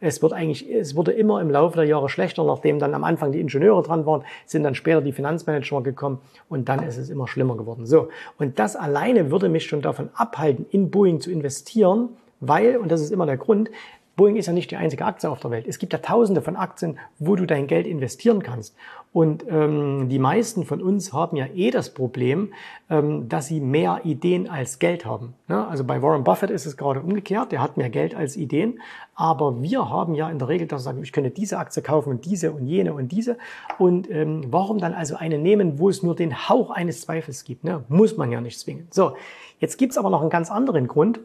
es 0.00 0.22
wird 0.22 0.32
eigentlich, 0.32 0.70
es 0.70 0.94
wurde 0.94 1.12
immer 1.12 1.40
im 1.40 1.50
Laufe 1.50 1.76
der 1.76 1.86
Jahre 1.86 2.08
schlechter, 2.08 2.44
nachdem 2.44 2.78
dann 2.78 2.94
am 2.98 3.04
Anfang 3.04 3.32
die 3.32 3.40
Ingenieure 3.40 3.82
dran 3.82 4.04
waren, 4.06 4.24
sind 4.44 4.62
dann 4.62 4.74
später 4.74 5.00
die 5.00 5.12
Finanzmanager 5.12 5.82
gekommen 5.82 6.20
und 6.48 6.68
dann 6.68 6.82
ist 6.82 6.98
es 6.98 7.10
immer 7.10 7.26
schlimmer 7.26 7.56
geworden. 7.56 7.86
So. 7.86 8.08
Und 8.38 8.58
das 8.58 8.76
alleine 8.76 9.30
würde 9.30 9.48
mich 9.48 9.66
schon 9.66 9.80
davon 9.80 10.10
abhalten, 10.14 10.66
in 10.70 10.90
Boeing 10.90 11.20
zu 11.20 11.30
investieren, 11.30 12.10
weil, 12.40 12.76
und 12.76 12.92
das 12.92 13.00
ist 13.00 13.10
immer 13.10 13.26
der 13.26 13.36
Grund, 13.36 13.70
Boeing 14.18 14.36
ist 14.36 14.46
ja 14.46 14.52
nicht 14.52 14.70
die 14.70 14.76
einzige 14.76 15.06
Aktie 15.06 15.30
auf 15.30 15.38
der 15.38 15.52
Welt. 15.52 15.66
Es 15.66 15.78
gibt 15.78 15.94
ja 15.94 16.00
tausende 16.00 16.42
von 16.42 16.56
Aktien, 16.56 16.98
wo 17.18 17.36
du 17.36 17.46
dein 17.46 17.68
Geld 17.68 17.86
investieren 17.86 18.42
kannst. 18.42 18.74
Und 19.12 19.44
ähm, 19.48 20.08
die 20.10 20.18
meisten 20.18 20.64
von 20.64 20.82
uns 20.82 21.12
haben 21.12 21.36
ja 21.36 21.46
eh 21.54 21.70
das 21.70 21.94
Problem, 21.94 22.52
ähm, 22.90 23.28
dass 23.28 23.46
sie 23.46 23.60
mehr 23.60 24.00
Ideen 24.04 24.50
als 24.50 24.80
Geld 24.80 25.06
haben. 25.06 25.34
Ne? 25.46 25.66
Also 25.66 25.84
bei 25.84 26.02
Warren 26.02 26.24
Buffett 26.24 26.50
ist 26.50 26.66
es 26.66 26.76
gerade 26.76 27.00
umgekehrt, 27.00 27.52
der 27.52 27.62
hat 27.62 27.76
mehr 27.76 27.90
Geld 27.90 28.14
als 28.14 28.36
Ideen. 28.36 28.80
Aber 29.14 29.62
wir 29.62 29.88
haben 29.88 30.16
ja 30.16 30.28
in 30.28 30.38
der 30.38 30.48
Regel, 30.48 30.66
dass 30.66 30.80
wir 30.80 30.84
sagen, 30.84 31.02
ich 31.02 31.12
könnte 31.12 31.30
diese 31.30 31.58
Aktie 31.58 31.80
kaufen 31.80 32.10
und 32.10 32.24
diese 32.24 32.50
und 32.52 32.66
jene 32.66 32.92
und 32.94 33.12
diese. 33.12 33.38
Und 33.78 34.10
ähm, 34.10 34.42
warum 34.50 34.78
dann 34.78 34.94
also 34.94 35.14
eine 35.16 35.38
nehmen, 35.38 35.78
wo 35.78 35.88
es 35.88 36.02
nur 36.02 36.16
den 36.16 36.48
Hauch 36.48 36.70
eines 36.70 37.02
Zweifels 37.02 37.44
gibt? 37.44 37.62
Ne? 37.62 37.84
Muss 37.88 38.16
man 38.16 38.32
ja 38.32 38.40
nicht 38.40 38.58
zwingen. 38.58 38.88
So, 38.90 39.12
jetzt 39.60 39.78
gibt's 39.78 39.96
aber 39.96 40.10
noch 40.10 40.20
einen 40.20 40.30
ganz 40.30 40.50
anderen 40.50 40.88
Grund 40.88 41.20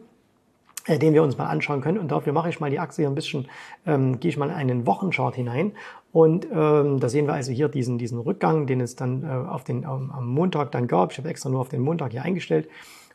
äh, 0.86 0.98
den 0.98 1.14
wir 1.14 1.22
uns 1.22 1.38
mal 1.38 1.46
anschauen 1.46 1.80
können. 1.80 1.98
Und 1.98 2.10
dafür 2.10 2.32
mache 2.32 2.48
ich 2.48 2.60
mal 2.60 2.70
die 2.70 2.78
Achse 2.78 3.02
hier 3.02 3.08
ein 3.08 3.14
bisschen, 3.14 3.48
ähm, 3.86 4.20
gehe 4.20 4.28
ich 4.28 4.36
mal 4.36 4.48
in 4.50 4.54
einen 4.54 4.86
Wochenchart 4.86 5.34
hinein. 5.34 5.72
Und 6.12 6.46
ähm, 6.52 7.00
da 7.00 7.08
sehen 7.08 7.26
wir 7.26 7.34
also 7.34 7.52
hier 7.52 7.68
diesen, 7.68 7.98
diesen 7.98 8.20
Rückgang, 8.20 8.66
den 8.66 8.80
es 8.80 8.94
dann 8.94 9.24
äh, 9.24 9.26
auf 9.26 9.64
den, 9.64 9.78
ähm, 9.78 10.12
am 10.14 10.28
Montag 10.28 10.72
dann 10.72 10.86
gab. 10.86 11.12
Ich 11.12 11.18
habe 11.18 11.28
extra 11.28 11.50
nur 11.50 11.60
auf 11.60 11.68
den 11.68 11.80
Montag 11.80 12.12
hier 12.12 12.22
eingestellt. 12.22 12.68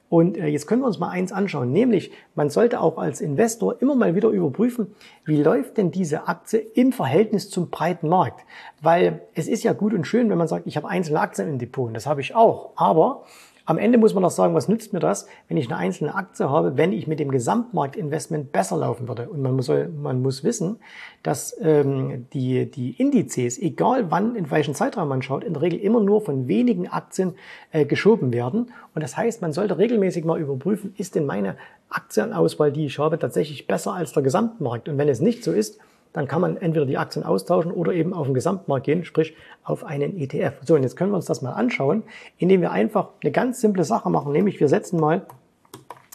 Und 0.09 0.37
äh, 0.37 0.47
jetzt 0.47 0.65
können 0.65 0.81
wir 0.81 0.87
uns 0.87 0.97
mal 0.97 1.09
eins 1.09 1.31
anschauen, 1.31 1.71
nämlich 1.71 2.11
man 2.33 2.49
sollte 2.49 2.81
auch 2.81 2.97
als 2.97 3.21
Investor 3.21 3.79
immer 3.79 3.95
mal 3.95 4.15
wieder 4.15 4.29
überprüfen, 4.29 4.95
wie 5.23 5.41
läuft 5.41 5.77
denn 5.77 5.91
diese 5.91 6.27
Aktie 6.27 6.59
im 6.59 6.91
Verhältnis 6.91 7.51
zum 7.51 7.69
breiten 7.69 8.09
Markt? 8.09 8.43
Weil 8.81 9.21
es 9.35 9.47
ist 9.47 9.63
ja 9.63 9.73
gut 9.73 9.93
und 9.93 10.05
schön, 10.05 10.29
wenn 10.31 10.39
man 10.39 10.47
sagt, 10.47 10.65
ich 10.65 10.77
habe 10.77 10.89
einzelne 10.89 11.19
Aktien 11.19 11.47
im 11.47 11.59
Depot 11.59 11.87
und 11.87 11.93
das 11.93 12.07
habe 12.07 12.21
ich 12.21 12.33
auch. 12.33 12.71
Aber 12.75 13.23
am 13.69 13.77
Ende 13.77 13.99
muss 13.99 14.15
man 14.15 14.25
auch 14.25 14.31
sagen, 14.31 14.55
was 14.55 14.67
nützt 14.67 14.93
mir 14.93 14.99
das, 14.99 15.27
wenn 15.47 15.55
ich 15.55 15.67
eine 15.67 15.77
einzelne 15.77 16.15
Aktie 16.15 16.49
habe, 16.49 16.75
wenn 16.75 16.91
ich 16.91 17.05
mit 17.05 17.19
dem 17.19 17.29
Gesamtmarktinvestment 17.29 18.51
besser 18.51 18.77
laufen 18.77 19.07
würde. 19.07 19.29
Und 19.29 19.43
man 19.43 19.55
muss, 19.55 19.69
man 19.69 20.23
muss 20.23 20.43
wissen, 20.43 20.77
dass 21.21 21.55
ähm, 21.61 22.25
die, 22.33 22.65
die 22.65 22.99
Indizes, 22.99 23.59
egal 23.59 24.09
wann, 24.09 24.35
in 24.35 24.49
welchen 24.49 24.73
Zeitraum 24.73 25.07
man 25.07 25.21
schaut, 25.21 25.43
in 25.43 25.53
der 25.53 25.61
Regel 25.61 25.77
immer 25.77 25.99
nur 25.99 26.21
von 26.21 26.47
wenigen 26.47 26.87
Aktien 26.87 27.35
äh, 27.71 27.85
geschoben 27.85 28.33
werden. 28.33 28.71
Und 28.95 29.03
das 29.03 29.15
heißt, 29.15 29.43
man 29.43 29.53
sollte 29.53 29.77
regelmäßig 29.77 30.25
mal 30.25 30.39
überprüfen, 30.41 30.95
ist 30.97 31.13
denn 31.13 31.27
meine 31.27 31.55
Aktienauswahl, 31.89 32.71
die 32.71 32.87
ich 32.87 32.97
habe, 32.97 33.19
tatsächlich 33.19 33.67
besser 33.67 33.93
als 33.93 34.13
der 34.13 34.23
Gesamtmarkt? 34.23 34.89
Und 34.89 34.97
wenn 34.97 35.09
es 35.09 35.19
nicht 35.19 35.43
so 35.43 35.51
ist, 35.51 35.79
dann 36.13 36.27
kann 36.27 36.41
man 36.41 36.57
entweder 36.57 36.85
die 36.85 36.97
Aktien 36.97 37.23
austauschen 37.23 37.71
oder 37.71 37.93
eben 37.93 38.13
auf 38.13 38.25
den 38.25 38.33
Gesamtmarkt 38.33 38.85
gehen, 38.85 39.05
sprich 39.05 39.35
auf 39.63 39.83
einen 39.83 40.17
ETF. 40.17 40.53
So, 40.65 40.75
und 40.75 40.83
jetzt 40.83 40.95
können 40.95 41.11
wir 41.11 41.15
uns 41.15 41.25
das 41.25 41.41
mal 41.41 41.53
anschauen, 41.53 42.03
indem 42.37 42.61
wir 42.61 42.71
einfach 42.71 43.09
eine 43.21 43.31
ganz 43.31 43.61
simple 43.61 43.83
Sache 43.83 44.09
machen, 44.09 44.31
nämlich 44.31 44.59
wir 44.59 44.67
setzen 44.67 44.99
mal 44.99 45.25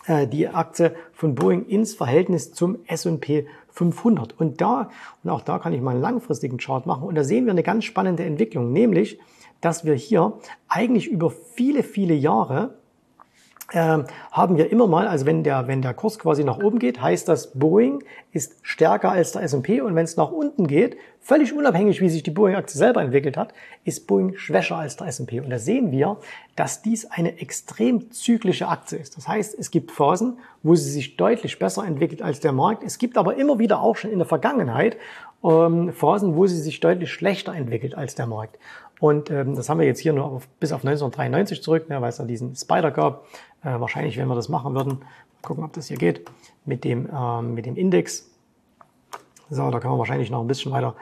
äh, 0.07 0.27
die 0.27 0.49
Aktie 0.49 0.95
von 1.13 1.35
Boeing 1.35 1.67
ins 1.67 1.95
Verhältnis 1.95 2.53
zum 2.53 2.79
S&P 2.87 3.47
500. 3.71 4.39
Und 4.39 4.61
da, 4.61 4.91
und 5.23 5.31
auch 5.31 5.43
da 5.43 5.59
kann 5.59 5.73
ich 5.73 5.81
mal 5.81 5.93
einen 5.93 6.01
langfristigen 6.01 6.59
Chart 6.59 6.87
machen, 6.87 7.05
und 7.05 7.15
da 7.15 7.25
sehen 7.25 7.45
wir 7.47 7.53
eine 7.53 7.63
ganz 7.63 7.85
spannende 7.85 8.25
Entwicklung, 8.25 8.73
nämlich, 8.73 9.19
dass 9.61 9.85
wir 9.85 9.95
hier 9.95 10.35
eigentlich 10.69 11.09
über 11.09 11.31
viele, 11.31 11.83
viele 11.83 12.15
Jahre 12.15 12.75
haben 13.73 14.56
wir 14.56 14.71
immer 14.71 14.87
mal, 14.87 15.09
also 15.09 15.25
wenn 15.26 15.42
der, 15.42 15.66
wenn 15.66 15.80
der 15.80 15.94
Kurs 15.94 16.18
quasi 16.18 16.44
nach 16.44 16.59
oben 16.59 16.78
geht, 16.78 17.00
heißt 17.00 17.28
das, 17.28 17.52
Boeing 17.52 18.04
ist 18.30 18.56
stärker 18.62 19.11
als 19.11 19.33
der 19.33 19.42
S&P 19.42 19.80
und 19.80 19.94
wenn 19.94 20.04
es 20.04 20.16
nach 20.16 20.30
unten 20.30 20.66
geht, 20.66 20.97
völlig 21.21 21.54
unabhängig, 21.54 22.02
wie 22.02 22.11
sich 22.11 22.23
die 22.23 22.30
Boeing-Aktie 22.30 22.76
selber 22.76 23.00
entwickelt 23.00 23.38
hat, 23.38 23.54
ist 23.85 24.06
Boeing 24.06 24.37
schwächer 24.37 24.76
als 24.76 24.97
der 24.97 25.06
S&P. 25.06 25.40
Und 25.40 25.49
da 25.49 25.59
sehen 25.59 25.90
wir, 25.90 26.18
dass 26.54 26.83
dies 26.83 27.06
eine 27.06 27.40
extrem 27.40 28.11
zyklische 28.11 28.68
Aktie 28.68 28.99
ist. 28.99 29.16
Das 29.16 29.26
heißt, 29.26 29.59
es 29.59 29.71
gibt 29.71 29.90
Phasen, 29.90 30.38
wo 30.62 30.75
sie 30.75 30.90
sich 30.90 31.16
deutlich 31.16 31.59
besser 31.59 31.87
entwickelt 31.87 32.21
als 32.21 32.40
der 32.40 32.52
Markt. 32.52 32.85
Es 32.85 32.99
gibt 32.99 33.16
aber 33.16 33.37
immer 33.37 33.59
wieder 33.59 33.80
auch 33.80 33.97
schon 33.97 34.11
in 34.11 34.18
der 34.18 34.28
Vergangenheit 34.28 34.99
ähm, 35.42 35.92
Phasen, 35.92 36.37
wo 36.37 36.47
sie 36.47 36.61
sich 36.61 36.80
deutlich 36.80 37.12
schlechter 37.12 37.54
entwickelt 37.54 37.94
als 37.94 38.14
der 38.14 38.26
Markt. 38.26 38.59
Und 39.01 39.31
ähm, 39.31 39.55
das 39.57 39.69
haben 39.69 39.79
wir 39.79 39.87
jetzt 39.87 40.01
hier 40.01 40.13
nur 40.13 40.25
auf, 40.25 40.49
bis 40.61 40.73
auf 40.73 40.81
1993 40.85 41.63
zurück, 41.63 41.89
ne, 41.89 42.01
weil 42.01 42.09
es 42.09 42.17
da 42.17 42.25
diesen 42.25 42.55
Spider 42.55 42.91
gab. 42.91 43.27
Äh, 43.63 43.81
wahrscheinlich, 43.81 44.17
wenn 44.17 44.29
wir 44.29 44.35
das 44.35 44.49
machen 44.49 44.75
würden, 44.75 45.03
gucken, 45.43 45.65
ob 45.65 45.73
das 45.73 45.89
hier 45.89 45.97
geht, 45.97 46.31
mit 46.65 46.85
dem, 46.85 47.09
ähm, 47.13 47.55
mit 47.55 47.67
dem 47.67 47.77
Index. 47.77 48.31
So, 49.51 49.71
da 49.71 49.79
kann 49.79 49.91
man 49.91 49.99
wahrscheinlich 49.99 50.31
noch 50.31 50.41
ein 50.41 50.47
bisschen 50.47 50.73
weiter 50.73 50.97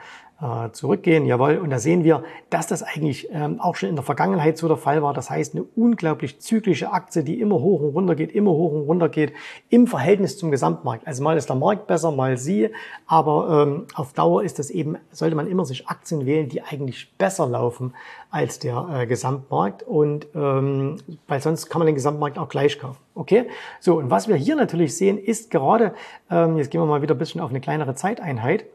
zurückgehen. 0.71 1.25
Jawohl, 1.25 1.57
und 1.57 1.69
da 1.69 1.79
sehen 1.79 2.03
wir, 2.03 2.23
dass 2.49 2.67
das 2.67 2.83
eigentlich 2.83 3.29
ähm, 3.31 3.59
auch 3.59 3.75
schon 3.75 3.89
in 3.89 3.95
der 3.95 4.03
Vergangenheit 4.03 4.57
so 4.57 4.67
der 4.67 4.77
Fall 4.77 5.01
war. 5.01 5.13
Das 5.13 5.29
heißt, 5.29 5.55
eine 5.55 5.63
unglaublich 5.75 6.39
zyklische 6.39 6.91
Aktie, 6.91 7.23
die 7.23 7.39
immer 7.39 7.55
hoch 7.59 7.81
und 7.81 7.89
runter 7.89 8.15
geht, 8.15 8.31
immer 8.31 8.51
hoch 8.51 8.73
und 8.73 8.81
runter 8.81 9.09
geht, 9.09 9.33
im 9.69 9.87
Verhältnis 9.87 10.37
zum 10.37 10.51
Gesamtmarkt. 10.51 11.07
Also 11.07 11.23
mal 11.23 11.37
ist 11.37 11.49
der 11.49 11.55
Markt 11.55 11.87
besser, 11.87 12.11
mal 12.11 12.37
sie, 12.37 12.69
aber 13.07 13.63
ähm, 13.67 13.85
auf 13.95 14.13
Dauer 14.13 14.43
ist 14.43 14.59
das 14.59 14.69
eben, 14.69 14.97
sollte 15.11 15.35
man 15.35 15.47
immer 15.47 15.65
sich 15.65 15.87
Aktien 15.87 16.25
wählen, 16.25 16.49
die 16.49 16.61
eigentlich 16.61 17.13
besser 17.17 17.47
laufen 17.47 17.93
als 18.29 18.59
der 18.59 18.87
äh, 18.91 19.05
Gesamtmarkt 19.05 19.83
und 19.83 20.27
ähm, 20.35 20.97
weil 21.27 21.41
sonst 21.41 21.69
kann 21.69 21.79
man 21.79 21.85
den 21.85 21.95
Gesamtmarkt 21.95 22.37
auch 22.37 22.49
gleich 22.49 22.79
kaufen. 22.79 22.99
Okay? 23.15 23.45
So, 23.79 23.97
und 23.97 24.09
was 24.09 24.27
wir 24.27 24.35
hier 24.35 24.55
natürlich 24.55 24.97
sehen, 24.97 25.17
ist 25.17 25.51
gerade, 25.51 25.93
ähm, 26.31 26.57
jetzt 26.57 26.71
gehen 26.71 26.81
wir 26.81 26.85
mal 26.85 27.01
wieder 27.01 27.15
ein 27.15 27.19
bisschen 27.19 27.41
auf 27.41 27.51
eine 27.51 27.61
kleinere 27.61 27.95
Zeiteinheit, 27.95 28.65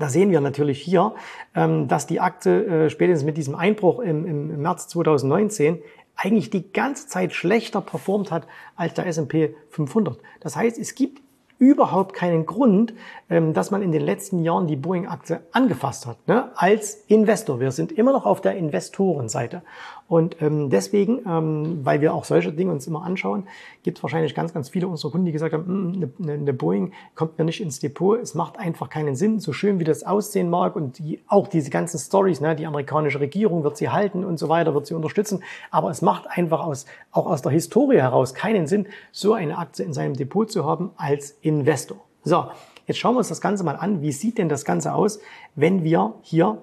da 0.00 0.08
sehen 0.08 0.30
wir 0.30 0.40
natürlich 0.40 0.80
hier, 0.80 1.14
ähm, 1.54 1.86
dass 1.86 2.06
die 2.06 2.20
Aktie 2.20 2.64
äh, 2.86 2.90
spätestens 2.90 3.24
mit 3.24 3.36
diesem 3.36 3.54
Einbruch 3.54 4.00
im, 4.00 4.60
März 4.60 4.88
2019 4.88 5.80
eigentlich 6.16 6.50
die 6.50 6.72
ganze 6.72 7.06
Zeit 7.06 7.32
schlechter 7.32 7.80
performt 7.80 8.30
hat 8.30 8.46
als 8.76 8.94
der 8.94 9.06
S&P 9.06 9.54
500. 9.68 10.18
Das 10.40 10.56
heißt, 10.56 10.78
es 10.78 10.94
gibt 10.94 11.22
überhaupt 11.58 12.14
keinen 12.14 12.46
Grund, 12.46 12.94
ähm, 13.28 13.52
dass 13.52 13.70
man 13.70 13.82
in 13.82 13.92
den 13.92 14.02
letzten 14.02 14.42
Jahren 14.42 14.66
die 14.66 14.76
Boeing-Aktie 14.76 15.42
angefasst 15.52 16.06
hat, 16.06 16.26
ne? 16.26 16.50
als 16.56 17.04
Investor. 17.06 17.60
Wir 17.60 17.70
sind 17.70 17.92
immer 17.92 18.12
noch 18.12 18.24
auf 18.24 18.40
der 18.40 18.56
Investorenseite. 18.56 19.62
Und 20.10 20.42
ähm, 20.42 20.70
deswegen, 20.70 21.20
ähm, 21.24 21.84
weil 21.84 22.00
wir 22.00 22.12
auch 22.12 22.24
solche 22.24 22.52
Dinge 22.52 22.72
uns 22.72 22.84
immer 22.88 23.04
anschauen, 23.04 23.44
gibt 23.84 23.98
es 23.98 24.02
wahrscheinlich 24.02 24.34
ganz, 24.34 24.52
ganz 24.52 24.68
viele 24.68 24.88
unserer 24.88 25.12
Kunden, 25.12 25.26
die 25.26 25.30
gesagt 25.30 25.52
haben, 25.52 26.10
eine, 26.18 26.32
eine 26.32 26.52
Boeing 26.52 26.90
kommt 27.14 27.38
mir 27.38 27.44
nicht 27.44 27.60
ins 27.60 27.78
Depot, 27.78 28.18
es 28.18 28.34
macht 28.34 28.58
einfach 28.58 28.88
keinen 28.88 29.14
Sinn, 29.14 29.38
so 29.38 29.52
schön 29.52 29.78
wie 29.78 29.84
das 29.84 30.02
aussehen 30.02 30.50
mag 30.50 30.74
und 30.74 30.98
die, 30.98 31.20
auch 31.28 31.46
diese 31.46 31.70
ganzen 31.70 32.00
Stories, 32.00 32.40
ne, 32.40 32.56
die 32.56 32.66
amerikanische 32.66 33.20
Regierung 33.20 33.62
wird 33.62 33.76
sie 33.76 33.90
halten 33.90 34.24
und 34.24 34.36
so 34.40 34.48
weiter, 34.48 34.74
wird 34.74 34.88
sie 34.88 34.94
unterstützen, 34.94 35.44
aber 35.70 35.90
es 35.90 36.02
macht 36.02 36.24
einfach 36.28 36.58
aus, 36.58 36.86
auch 37.12 37.26
aus 37.26 37.42
der 37.42 37.52
Historie 37.52 37.98
heraus 37.98 38.34
keinen 38.34 38.66
Sinn, 38.66 38.88
so 39.12 39.34
eine 39.34 39.58
Aktie 39.58 39.84
in 39.84 39.92
seinem 39.92 40.14
Depot 40.14 40.50
zu 40.50 40.64
haben 40.64 40.90
als 40.96 41.38
Investor. 41.40 41.98
So, 42.24 42.46
jetzt 42.88 42.98
schauen 42.98 43.14
wir 43.14 43.18
uns 43.18 43.28
das 43.28 43.40
Ganze 43.40 43.62
mal 43.62 43.76
an. 43.76 44.02
Wie 44.02 44.10
sieht 44.10 44.38
denn 44.38 44.48
das 44.48 44.64
Ganze 44.64 44.92
aus, 44.92 45.20
wenn 45.54 45.84
wir 45.84 46.14
hier 46.22 46.58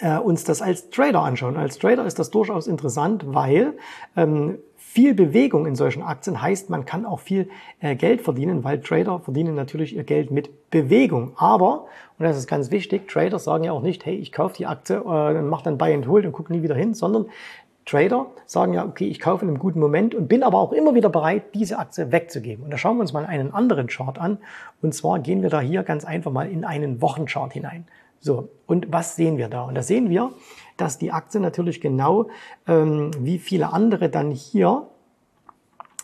äh, 0.00 0.18
uns 0.18 0.44
das 0.44 0.62
als 0.62 0.90
Trader 0.90 1.22
anschauen. 1.22 1.56
Als 1.56 1.78
Trader 1.78 2.04
ist 2.04 2.18
das 2.18 2.30
durchaus 2.30 2.66
interessant, 2.66 3.24
weil 3.26 3.74
ähm, 4.16 4.58
viel 4.76 5.14
Bewegung 5.14 5.66
in 5.66 5.74
solchen 5.74 6.02
Aktien 6.02 6.40
heißt, 6.40 6.70
man 6.70 6.84
kann 6.84 7.04
auch 7.04 7.18
viel 7.18 7.48
äh, 7.80 7.96
Geld 7.96 8.20
verdienen, 8.20 8.62
weil 8.62 8.80
Trader 8.80 9.18
verdienen 9.18 9.56
natürlich 9.56 9.96
ihr 9.96 10.04
Geld 10.04 10.30
mit 10.30 10.70
Bewegung. 10.70 11.32
Aber, 11.36 11.86
und 12.18 12.24
das 12.24 12.36
ist 12.36 12.46
ganz 12.46 12.70
wichtig, 12.70 13.08
Trader 13.08 13.40
sagen 13.40 13.64
ja 13.64 13.72
auch 13.72 13.82
nicht, 13.82 14.06
hey, 14.06 14.14
ich 14.14 14.30
kaufe 14.30 14.56
die 14.56 14.66
Aktie 14.66 14.96
äh, 14.96 15.38
und 15.38 15.48
mache 15.48 15.64
dann 15.64 15.78
Buy 15.78 15.92
and 15.94 16.06
Hold 16.06 16.26
und 16.26 16.32
gucke 16.32 16.52
nie 16.52 16.62
wieder 16.62 16.76
hin, 16.76 16.94
sondern 16.94 17.26
Trader 17.86 18.26
sagen 18.46 18.72
ja, 18.72 18.84
okay, 18.84 19.08
ich 19.08 19.20
kaufe 19.20 19.44
in 19.44 19.48
einem 19.48 19.58
guten 19.58 19.80
Moment 19.80 20.14
und 20.14 20.28
bin 20.28 20.42
aber 20.42 20.58
auch 20.58 20.72
immer 20.72 20.94
wieder 20.94 21.08
bereit, 21.08 21.54
diese 21.54 21.78
Aktie 21.78 22.12
wegzugeben. 22.12 22.64
Und 22.64 22.70
da 22.70 22.78
schauen 22.78 22.96
wir 22.96 23.02
uns 23.02 23.12
mal 23.12 23.26
einen 23.26 23.52
anderen 23.52 23.88
Chart 23.88 24.18
an. 24.18 24.38
Und 24.80 24.94
zwar 24.94 25.18
gehen 25.18 25.42
wir 25.42 25.50
da 25.50 25.60
hier 25.60 25.82
ganz 25.82 26.04
einfach 26.04 26.30
mal 26.30 26.48
in 26.48 26.64
einen 26.64 27.02
Wochenchart 27.02 27.52
hinein. 27.52 27.86
So, 28.24 28.48
und 28.64 28.90
was 28.90 29.16
sehen 29.16 29.36
wir 29.36 29.48
da? 29.48 29.64
Und 29.64 29.74
da 29.74 29.82
sehen 29.82 30.08
wir, 30.08 30.32
dass 30.78 30.96
die 30.96 31.12
Aktie 31.12 31.40
natürlich 31.40 31.82
genau 31.82 32.28
ähm, 32.66 33.10
wie 33.18 33.38
viele 33.38 33.74
andere 33.74 34.08
dann 34.08 34.30
hier 34.30 34.88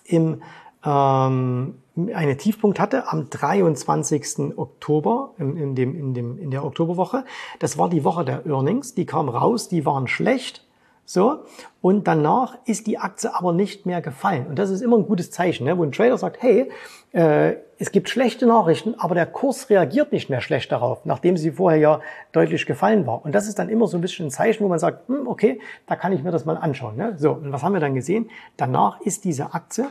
im 0.05 0.43
ähm, 0.85 1.79
eine 1.97 2.37
Tiefpunkt 2.37 2.79
hatte 2.79 3.11
am 3.11 3.31
23. 3.31 4.59
Oktober 4.59 5.31
in, 5.39 5.57
in, 5.57 5.75
dem, 5.75 5.97
in, 5.97 6.12
dem, 6.12 6.39
in 6.39 6.50
der 6.50 6.62
Oktoberwoche. 6.62 7.25
Das 7.59 7.79
war 7.79 7.89
die 7.89 8.05
Woche 8.05 8.23
der 8.27 8.45
Earnings. 8.45 8.95
Die 8.95 9.07
kamen 9.07 9.31
raus, 9.31 9.69
die 9.69 9.87
waren 9.87 10.07
schlecht. 10.07 10.67
So, 11.12 11.40
und 11.81 12.07
danach 12.07 12.57
ist 12.67 12.87
die 12.87 12.97
Aktie 12.97 13.35
aber 13.35 13.52
nicht 13.52 13.85
mehr 13.85 14.00
gefallen. 14.00 14.47
Und 14.47 14.61
das 14.61 14.71
ist 14.71 14.81
immer 14.81 14.97
ein 14.97 15.07
gutes 15.07 15.33
Zeichen, 15.33 15.64
ne? 15.64 15.76
wo 15.76 15.83
ein 15.83 15.90
Trader 15.90 16.17
sagt, 16.17 16.40
hey, 16.40 16.71
äh, 17.11 17.57
es 17.81 17.90
gibt 17.90 18.09
schlechte 18.09 18.47
Nachrichten, 18.47 18.95
aber 18.97 19.17
der 19.17 19.26
Kurs 19.26 19.69
reagiert 19.71 20.12
nicht 20.12 20.31
mehr 20.31 20.40
schlecht 20.40 20.71
darauf, 20.71 21.05
nachdem 21.05 21.37
sie 21.37 21.50
vorher 21.50 21.81
ja 21.81 22.00
deutlich 22.31 22.64
gefallen 22.64 23.09
war. 23.09 23.25
Und 23.25 23.35
das 23.35 23.49
ist 23.49 23.59
dann 23.59 23.69
immer 23.69 23.88
so 23.88 23.99
ein 23.99 24.02
bisschen 24.02 24.26
ein 24.26 24.31
Zeichen, 24.31 24.62
wo 24.62 24.69
man 24.69 24.79
sagt, 24.79 25.09
hm, 25.09 25.26
okay, 25.26 25.59
da 25.88 25.97
kann 25.97 26.12
ich 26.12 26.23
mir 26.23 26.31
das 26.31 26.45
mal 26.45 26.57
anschauen. 26.57 26.95
Ne? 26.95 27.17
So, 27.19 27.33
und 27.33 27.52
was 27.52 27.64
haben 27.64 27.73
wir 27.73 27.81
dann 27.81 27.97
gesehen? 27.97 28.31
Danach 28.57 29.00
ist 29.00 29.25
diese 29.25 29.52
Aktie 29.52 29.88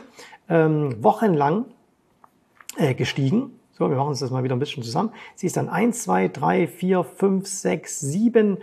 ähm, 0.48 1.04
wochenlang 1.04 1.66
äh, 2.78 2.94
gestiegen. 2.94 3.60
So, 3.72 3.90
wir 3.90 3.96
machen 3.96 4.08
uns 4.08 4.20
das 4.20 4.30
mal 4.30 4.42
wieder 4.42 4.56
ein 4.56 4.58
bisschen 4.58 4.82
zusammen. 4.82 5.12
Sie 5.34 5.46
ist 5.46 5.58
dann 5.58 5.68
eins, 5.68 6.02
zwei, 6.02 6.28
drei, 6.28 6.66
vier, 6.66 7.04
fünf, 7.04 7.46
sechs, 7.46 8.00
sieben, 8.00 8.56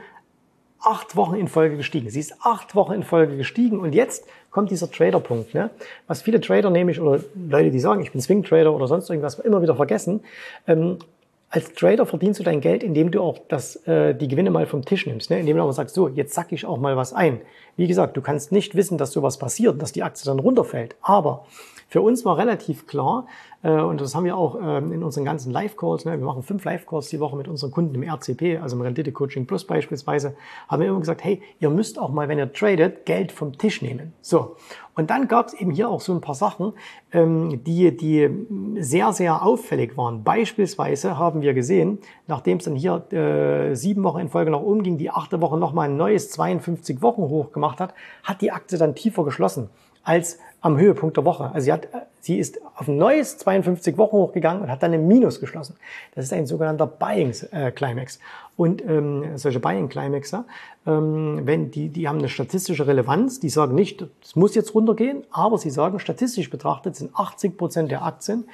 acht 0.87 1.15
Wochen 1.17 1.35
in 1.35 1.47
Folge 1.47 1.75
gestiegen. 1.75 2.09
Sie 2.09 2.19
ist 2.19 2.35
acht 2.41 2.73
Wochen 2.73 2.93
in 2.93 3.03
Folge 3.03 3.35
gestiegen 3.35 3.79
und 3.79 3.93
jetzt 3.93 4.25
kommt 4.51 4.71
dieser 4.71 4.89
Trader-Punkt. 4.89 5.53
Ne? 5.53 5.69
Was 6.07 6.21
viele 6.21 6.39
Trader 6.39 6.69
nämlich 6.69 6.99
oder 6.99 7.21
Leute, 7.49 7.71
die 7.71 7.79
sagen, 7.79 8.01
ich 8.01 8.11
bin 8.11 8.21
Swing-Trader 8.21 8.73
oder 8.73 8.87
sonst 8.87 9.09
irgendwas, 9.09 9.37
immer 9.39 9.61
wieder 9.61 9.75
vergessen. 9.75 10.21
Ähm, 10.65 10.97
als 11.49 11.73
Trader 11.73 12.05
verdienst 12.05 12.39
du 12.39 12.43
dein 12.43 12.61
Geld, 12.61 12.83
indem 12.83 13.11
du 13.11 13.21
auch 13.21 13.37
das, 13.47 13.75
äh, 13.87 14.15
die 14.15 14.27
Gewinne 14.27 14.49
mal 14.49 14.65
vom 14.65 14.83
Tisch 14.83 15.05
nimmst, 15.05 15.29
ne? 15.29 15.39
indem 15.39 15.57
du 15.57 15.63
aber 15.63 15.73
sagst, 15.73 15.95
so, 15.95 16.07
jetzt 16.07 16.33
sack 16.33 16.51
ich 16.51 16.65
auch 16.65 16.77
mal 16.77 16.97
was 16.97 17.13
ein. 17.13 17.41
Wie 17.75 17.87
gesagt, 17.87 18.17
du 18.17 18.21
kannst 18.21 18.51
nicht 18.51 18.75
wissen, 18.75 18.97
dass 18.97 19.11
sowas 19.11 19.37
passiert, 19.37 19.81
dass 19.81 19.91
die 19.91 20.03
Aktie 20.03 20.25
dann 20.25 20.39
runterfällt. 20.39 20.95
Aber 21.01 21.45
für 21.87 22.01
uns 22.01 22.25
war 22.25 22.37
relativ 22.37 22.85
klar, 22.87 23.27
äh, 23.63 23.71
und 23.71 24.01
das 24.01 24.13
haben 24.13 24.25
wir 24.25 24.37
auch 24.37 24.57
ähm, 24.61 24.91
in 24.91 25.03
unseren 25.03 25.25
ganzen 25.25 25.51
Live-Calls, 25.51 26.05
ne, 26.05 26.11
wir 26.11 26.25
machen 26.25 26.43
fünf 26.43 26.63
Live-Calls 26.63 27.09
die 27.09 27.19
Woche 27.19 27.35
mit 27.35 27.47
unseren 27.47 27.71
Kunden 27.71 27.95
im 27.95 28.03
RCP, 28.03 28.59
also 28.61 28.75
im 28.75 28.81
Rendite 28.81 29.11
Coaching 29.11 29.45
Plus 29.45 29.65
beispielsweise, 29.65 30.35
haben 30.67 30.81
wir 30.81 30.89
immer 30.89 30.99
gesagt, 30.99 31.23
hey, 31.23 31.41
ihr 31.59 31.69
müsst 31.69 31.97
auch 31.99 32.09
mal, 32.09 32.27
wenn 32.27 32.37
ihr 32.37 32.51
tradet, 32.51 33.05
Geld 33.05 33.31
vom 33.31 33.57
Tisch 33.57 33.81
nehmen. 33.81 34.13
So. 34.21 34.55
Und 34.95 35.11
dann 35.11 35.27
gab 35.27 35.47
es 35.47 35.53
eben 35.53 35.71
hier 35.71 35.89
auch 35.89 36.01
so 36.01 36.11
ein 36.11 36.21
paar 36.21 36.35
Sachen, 36.35 36.73
ähm, 37.11 37.63
die, 37.63 37.95
die 37.95 38.29
sehr, 38.79 39.13
sehr 39.13 39.43
auffällig 39.43 39.95
waren. 39.95 40.23
Beispielsweise 40.23 41.17
haben 41.17 41.41
wir 41.41 41.53
gesehen, 41.53 41.99
nachdem 42.25 42.57
es 42.57 42.65
dann 42.65 42.75
hier 42.75 43.11
äh, 43.13 43.75
sieben 43.75 44.03
Wochen 44.03 44.19
in 44.19 44.29
Folge 44.29 44.51
nach 44.51 44.61
oben 44.61 44.83
ging, 44.83 44.97
die 44.97 45.11
achte 45.11 45.39
Woche 45.39 45.57
nochmal 45.57 45.89
ein 45.89 45.97
neues 45.97 46.31
52 46.31 47.01
Wochen 47.01 47.21
hoch 47.21 47.51
gemacht 47.51 47.79
hat, 47.79 47.93
hat 48.23 48.41
die 48.41 48.51
Aktie 48.51 48.77
dann 48.77 48.95
tiefer 48.95 49.23
geschlossen 49.23 49.69
als 50.07 50.39
am 50.61 50.77
Höhepunkt 50.77 51.17
der 51.17 51.25
Woche. 51.25 51.51
Also 51.53 51.65
sie, 51.65 51.73
hat, 51.73 51.87
sie 52.19 52.37
ist 52.39 52.59
auf 52.75 52.87
ein 52.87 52.97
neues 52.97 53.37
52 53.37 53.97
Wochen 53.97 54.17
hochgegangen 54.17 54.63
und 54.63 54.71
hat 54.71 54.81
dann 54.81 54.93
im 54.93 55.07
Minus 55.07 55.39
geschlossen. 55.39 55.75
Das 56.15 56.25
ist 56.25 56.33
ein 56.33 56.47
sogenannter 56.47 56.87
Buying 56.87 57.33
äh, 57.51 57.71
Climax. 57.71 58.19
Und 58.55 58.83
ähm, 58.83 59.37
solche 59.37 59.59
Buying 59.59 59.87
Climaxer, 59.87 60.45
ähm, 60.87 61.41
wenn 61.43 61.69
die, 61.69 61.89
die 61.89 62.07
haben 62.07 62.17
eine 62.17 62.29
statistische 62.29 62.87
Relevanz, 62.87 63.39
die 63.39 63.49
sagen 63.49 63.75
nicht, 63.75 64.03
es 64.23 64.35
muss 64.35 64.55
jetzt 64.55 64.73
runtergehen, 64.73 65.23
aber 65.31 65.59
sie 65.59 65.69
sagen, 65.69 65.99
statistisch 65.99 66.49
betrachtet 66.49 66.95
sind 66.95 67.15
80 67.15 67.55
Prozent 67.55 67.91
der 67.91 68.03
Aktien, 68.03 68.45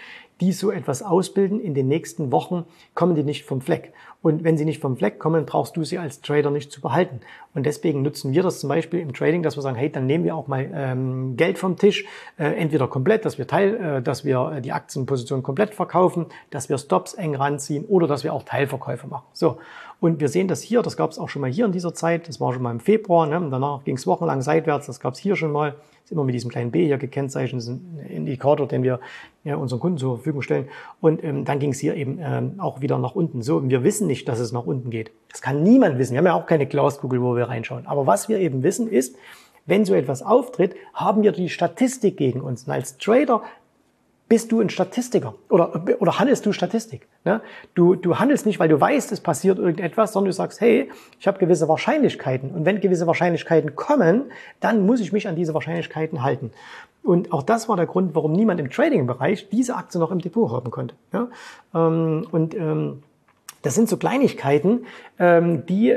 die 0.44 0.52
so 0.52 0.72
etwas 0.72 1.02
ausbilden, 1.02 1.62
in 1.62 1.74
den 1.74 1.88
nächsten 1.88 2.34
Wochen 2.34 2.66
kommen 2.96 3.16
die 3.16 3.24
nicht 3.24 3.46
vom 3.46 3.62
Fleck. 3.62 3.94
Und 4.22 4.44
wenn 4.44 4.58
sie 4.58 4.66
nicht 4.66 4.82
vom 4.82 4.98
Fleck 4.98 5.20
kommen, 5.20 5.46
brauchst 5.46 5.78
du 5.78 5.86
sie 5.86 5.98
als 5.98 6.22
Trader 6.22 6.52
nicht 6.52 6.72
zu 6.72 6.82
behalten. 6.82 7.22
Und 7.54 7.66
deswegen 7.66 8.02
nutzen 8.02 8.34
wir 8.34 8.44
das 8.44 8.60
zum 8.60 8.68
Beispiel 8.68 9.00
im 9.00 9.14
Trading, 9.14 9.42
dass 9.42 9.58
wir 9.58 9.62
sagen, 9.62 9.78
hey, 9.78 9.90
dann 9.90 10.06
nehmen 10.06 10.26
wir 10.26 10.36
auch 10.36 10.48
mal 10.48 10.70
ähm, 10.74 11.38
Geld 11.38 11.58
vom 11.58 11.78
Tisch, 11.78 12.06
äh, 12.38 12.46
entweder 12.56 12.88
komplett, 12.88 13.24
dass 13.24 13.38
wir 13.38 13.48
Teil, 13.48 13.76
äh, 13.76 14.02
dass 14.02 14.26
wir 14.26 14.54
äh, 14.58 14.62
die 14.62 14.74
Aktienposition 14.74 15.44
komplett 15.44 15.74
verkaufen, 15.74 16.26
dass 16.50 16.68
wir 16.68 16.78
Stops 16.78 17.14
eng 17.14 17.36
ranziehen 17.36 17.86
oder 17.86 18.08
dass 18.08 18.26
wir 18.26 18.34
auch 18.34 18.44
Teilverkäufe 18.44 19.08
machen. 19.08 19.26
So. 19.34 19.60
Und 20.04 20.20
wir 20.20 20.28
sehen 20.28 20.50
das 20.50 20.62
hier, 20.62 20.82
das 20.82 20.98
gab 20.98 21.12
es 21.12 21.18
auch 21.18 21.30
schon 21.30 21.42
mal 21.42 21.50
hier 21.50 21.64
in 21.64 21.72
dieser 21.72 21.94
Zeit, 21.94 22.28
das 22.28 22.42
war 22.42 22.52
schon 22.52 22.62
mal 22.62 22.72
im 22.72 22.82
Februar, 22.82 23.26
ne? 23.26 23.48
danach 23.50 23.86
ging 23.86 23.96
es 23.96 24.06
wochenlang 24.06 24.42
seitwärts, 24.42 24.86
das 24.86 25.00
gab 25.00 25.14
es 25.14 25.20
hier 25.20 25.38
schon 25.38 25.54
mal, 25.54 25.76
ist 26.04 26.12
immer 26.12 26.26
mit 26.26 26.36
diesem 26.36 26.52
kleinen 26.52 26.72
B 26.72 26.86
hier 26.86 26.98
gekennzeichnet, 26.98 27.62
das 27.62 27.70
ist 27.70 27.76
ein 27.76 28.06
Indikator, 28.10 28.68
den 28.68 28.84
wir 28.84 29.00
ja, 29.46 29.56
unseren 29.56 29.80
Kunden 29.80 29.98
zur 29.98 30.18
Verfügung 30.18 30.42
stellen. 30.42 30.68
Und 31.00 31.24
ähm, 31.24 31.46
dann 31.46 31.60
ging 31.60 31.72
es 31.72 31.80
hier 31.80 31.96
eben 31.96 32.20
ähm, 32.22 32.56
auch 32.58 32.82
wieder 32.82 33.00
nach 33.00 33.16
unten. 33.16 33.42
So, 33.42 33.56
und 33.56 33.70
wir 33.70 33.86
wissen 33.86 34.06
nicht, 34.06 34.28
dass 34.28 34.40
es 34.40 34.52
nach 34.52 34.66
unten 34.66 34.90
geht. 34.90 35.14
Das 35.32 35.42
kann 35.42 35.64
niemand 35.64 35.98
wissen. 35.98 36.12
Wir 36.12 36.18
haben 36.18 36.26
ja 36.26 36.34
auch 36.34 36.48
keine 36.48 36.66
Glaskugel, 36.66 37.22
wo 37.22 37.38
wir 37.38 37.46
reinschauen. 37.46 37.88
Aber 37.88 38.06
was 38.06 38.28
wir 38.28 38.40
eben 38.40 38.62
wissen 38.62 38.90
ist, 38.90 39.16
wenn 39.66 39.86
so 39.86 39.94
etwas 39.94 40.22
auftritt, 40.22 40.76
haben 40.94 41.24
wir 41.24 41.32
die 41.32 41.48
Statistik 41.48 42.18
gegen 42.18 42.42
uns. 42.42 42.66
Und 42.66 42.74
als 42.74 42.98
Trader 42.98 43.42
bist 44.34 44.52
du 44.52 44.62
ein 44.62 44.72
Statistiker 44.72 45.36
oder, 45.48 45.86
oder 46.00 46.18
handelst 46.18 46.44
du 46.48 46.54
Statistik. 46.54 47.08
Ne? 47.24 47.40
Du, 47.76 47.94
du 47.94 48.18
handelst 48.18 48.48
nicht, 48.48 48.60
weil 48.60 48.68
du 48.68 48.82
weißt, 48.82 49.12
es 49.12 49.20
passiert 49.20 49.60
irgendetwas, 49.60 50.12
sondern 50.12 50.30
du 50.30 50.34
sagst, 50.34 50.60
hey, 50.60 50.90
ich 51.20 51.28
habe 51.28 51.38
gewisse 51.38 51.68
Wahrscheinlichkeiten 51.70 52.50
und 52.50 52.66
wenn 52.66 52.82
gewisse 52.82 53.06
Wahrscheinlichkeiten 53.06 53.76
kommen, 53.76 54.32
dann 54.60 54.88
muss 54.88 55.02
ich 55.02 55.14
mich 55.14 55.28
an 55.28 55.36
diese 55.36 55.54
Wahrscheinlichkeiten 55.54 56.24
halten. 56.24 56.50
Und 57.04 57.32
auch 57.32 57.44
das 57.44 57.70
war 57.70 57.78
der 57.78 57.86
Grund, 57.86 58.16
warum 58.16 58.32
niemand 58.32 58.60
im 58.60 58.72
Trading-Bereich 58.72 59.50
diese 59.50 59.76
Aktie 59.76 60.00
noch 60.00 60.10
im 60.10 60.18
Depot 60.18 60.52
haben 60.52 60.72
konnte. 60.72 60.96
Ja? 61.14 61.28
Ähm, 61.76 62.26
und 62.32 62.56
ähm, 62.56 63.04
das 63.62 63.76
sind 63.76 63.88
so 63.88 63.98
Kleinigkeiten, 63.98 64.88
ähm, 65.20 65.68
die 65.68 65.96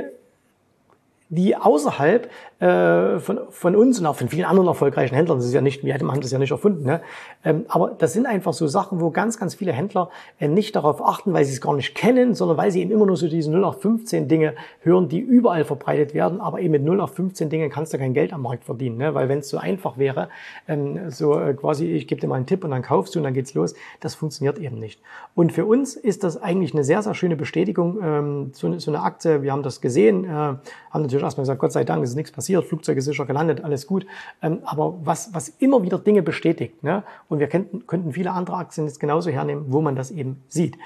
die 1.29 1.57
außerhalb 1.57 2.31
äh, 2.61 3.19
von, 3.19 3.41
von 3.51 3.77
uns 3.77 3.99
und 3.99 4.07
auch 4.07 4.17
von 4.17 4.29
vielen 4.29 4.45
anderen 4.45 4.69
erfolgreichen 4.69 5.15
Händlern. 5.15 5.39
Das 5.39 5.47
ist 5.47 5.53
ja 5.53 5.61
nicht, 5.61 5.85
wir 5.85 5.93
haben 5.93 6.21
das 6.21 6.31
ja 6.31 6.39
nicht 6.39 6.53
erfunden. 6.53 6.85
Ne? 6.85 7.01
Ähm, 7.45 7.65
aber 7.69 7.91
das 7.99 8.13
sind 8.13 8.27
einfach 8.27 8.53
so 8.53 8.67
Sachen, 8.67 9.01
wo 9.01 9.11
ganz, 9.11 9.39
ganz 9.39 9.55
viele 9.55 9.73
Händler 9.73 10.09
äh, 10.39 10.49
nicht 10.49 10.75
darauf 10.77 11.05
achten, 11.05 11.33
weil 11.33 11.45
sie 11.45 11.53
es 11.53 11.61
gar 11.61 11.75
nicht 11.75 11.95
kennen, 11.95 12.35
sondern 12.35 12.57
weil 12.57 12.71
sie 12.71 12.81
eben 12.81 12.93
immer 12.93 13.07
nur 13.07 13.17
so 13.17 13.29
diese 13.29 13.51
0 13.51 13.65
auf 13.65 13.83
15 13.83 14.29
Dinge 14.29 14.55
hören, 14.81 15.09
die 15.09 15.19
überall 15.19 15.65
verbreitet 15.65 16.15
werden. 16.15 16.41
Aber 16.41 16.61
eben 16.61 16.73
mit 16.73 16.85
0 16.85 17.01
auf 17.01 17.15
15 17.15 17.51
Dingen 17.51 17.71
kannst 17.71 17.93
du 17.93 17.99
kein 17.99 18.15
Geld 18.15 18.33
am 18.33 18.43
Markt 18.43 18.65
verdienen. 18.65 18.97
Ne? 18.99 19.13
Weil 19.15 19.29
wenn 19.29 19.41
es 19.41 19.49
so 19.49 19.59
einfach 19.59 19.99
wäre, 19.99 20.29
ähm, 20.69 21.11
so 21.11 21.39
äh, 21.39 21.55
quasi, 21.55 21.87
ich 21.87 22.07
gebe 22.07 22.21
dir 22.21 22.29
mal 22.29 22.37
einen 22.37 22.47
Tipp 22.47 22.65
und 22.65 22.71
dann 22.71 22.83
kaufst 22.83 23.15
du 23.15 23.19
und 23.19 23.25
dann 23.25 23.35
geht's 23.35 23.53
los, 23.55 23.75
das 24.01 24.15
funktioniert 24.15 24.59
eben 24.59 24.79
nicht. 24.79 25.01
Und 25.35 25.53
für 25.53 25.67
uns 25.67 25.97
ist 25.97 26.25
das 26.25 26.41
eigentlich 26.41 26.73
eine 26.73 26.85
sehr, 26.85 27.03
sehr 27.03 27.15
schöne 27.15 27.37
Bestätigung, 27.37 27.99
ähm, 28.03 28.51
so, 28.55 28.79
so 28.79 28.91
eine 28.91 29.03
Aktie. 29.03 29.43
Wir 29.43 29.53
haben 29.53 29.63
das 29.63 29.81
gesehen, 29.81 30.25
äh, 30.25 30.29
haben 30.29 30.63
natürlich 31.03 31.16
erstmal 31.23 31.43
gesagt, 31.43 31.61
Gott 31.61 31.73
sei 31.73 31.85
Dank, 31.85 32.03
es 32.03 32.11
ist 32.11 32.17
nichts 32.17 32.33
passiert, 32.33 32.65
Flugzeug 32.65 32.99
ist 32.99 33.05
sicher 33.05 33.27
gelandet, 33.27 33.65
alles 33.65 33.87
gut. 33.87 34.07
Ähm, 34.43 34.59
aber 34.65 34.95
was, 35.05 35.35
was 35.35 35.49
immer 35.49 35.83
wieder 35.83 35.99
Dinge 35.99 36.23
bestätigt, 36.23 36.83
ne? 36.83 37.03
und 37.29 37.39
wir 37.39 37.49
könnten, 37.49 37.87
könnten 37.87 38.13
viele 38.13 38.33
andere 38.33 38.57
Aktien 38.57 38.87
jetzt 38.87 39.01
genauso 39.01 39.31
hernehmen, 39.31 39.67
wo 39.69 39.81
man 39.81 39.97
das 39.97 40.11
eben 40.11 40.43
sieht. 40.49 40.77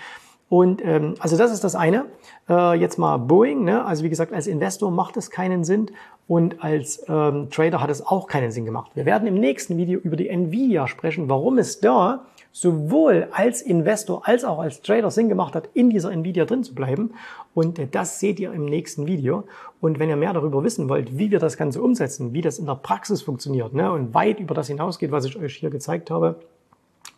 Und 0.50 0.84
ähm, 0.84 1.14
also 1.20 1.36
das 1.36 1.52
ist 1.52 1.62
das 1.62 1.76
eine. 1.76 2.06
Äh, 2.48 2.74
jetzt 2.74 2.98
mal 2.98 3.18
Boeing. 3.18 3.62
Ne? 3.62 3.84
Also 3.84 4.02
wie 4.02 4.08
gesagt, 4.08 4.32
als 4.32 4.48
Investor 4.48 4.90
macht 4.90 5.16
es 5.16 5.30
keinen 5.30 5.62
Sinn 5.62 5.92
und 6.26 6.62
als 6.62 7.04
ähm, 7.08 7.48
Trader 7.50 7.80
hat 7.80 7.88
es 7.88 8.04
auch 8.04 8.26
keinen 8.26 8.50
Sinn 8.50 8.64
gemacht. 8.64 8.90
Wir 8.94 9.06
werden 9.06 9.28
im 9.28 9.34
nächsten 9.34 9.76
Video 9.76 10.00
über 10.00 10.16
die 10.16 10.28
Nvidia 10.28 10.88
sprechen, 10.88 11.28
warum 11.28 11.58
es 11.58 11.78
da 11.78 12.26
sowohl 12.52 13.28
als 13.32 13.62
Investor 13.62 14.26
als 14.26 14.44
auch 14.44 14.58
als 14.58 14.82
Trader 14.82 15.10
Sinn 15.10 15.28
gemacht 15.28 15.54
hat, 15.54 15.68
in 15.74 15.90
dieser 15.90 16.10
Nvidia 16.10 16.44
drin 16.44 16.64
zu 16.64 16.74
bleiben. 16.74 17.12
Und 17.54 17.78
äh, 17.78 17.86
das 17.90 18.20
seht 18.20 18.40
ihr 18.40 18.52
im 18.52 18.64
nächsten 18.64 19.06
Video. 19.06 19.44
Und 19.80 19.98
wenn 19.98 20.08
ihr 20.08 20.16
mehr 20.16 20.32
darüber 20.32 20.62
wissen 20.64 20.88
wollt, 20.88 21.16
wie 21.16 21.30
wir 21.30 21.38
das 21.38 21.56
Ganze 21.56 21.82
umsetzen, 21.82 22.32
wie 22.32 22.42
das 22.42 22.58
in 22.58 22.66
der 22.66 22.74
Praxis 22.74 23.22
funktioniert 23.22 23.72
ne, 23.72 23.90
und 23.92 24.14
weit 24.14 24.40
über 24.40 24.54
das 24.54 24.68
hinausgeht, 24.68 25.10
was 25.10 25.24
ich 25.24 25.36
euch 25.36 25.56
hier 25.56 25.70
gezeigt 25.70 26.10
habe, 26.10 26.40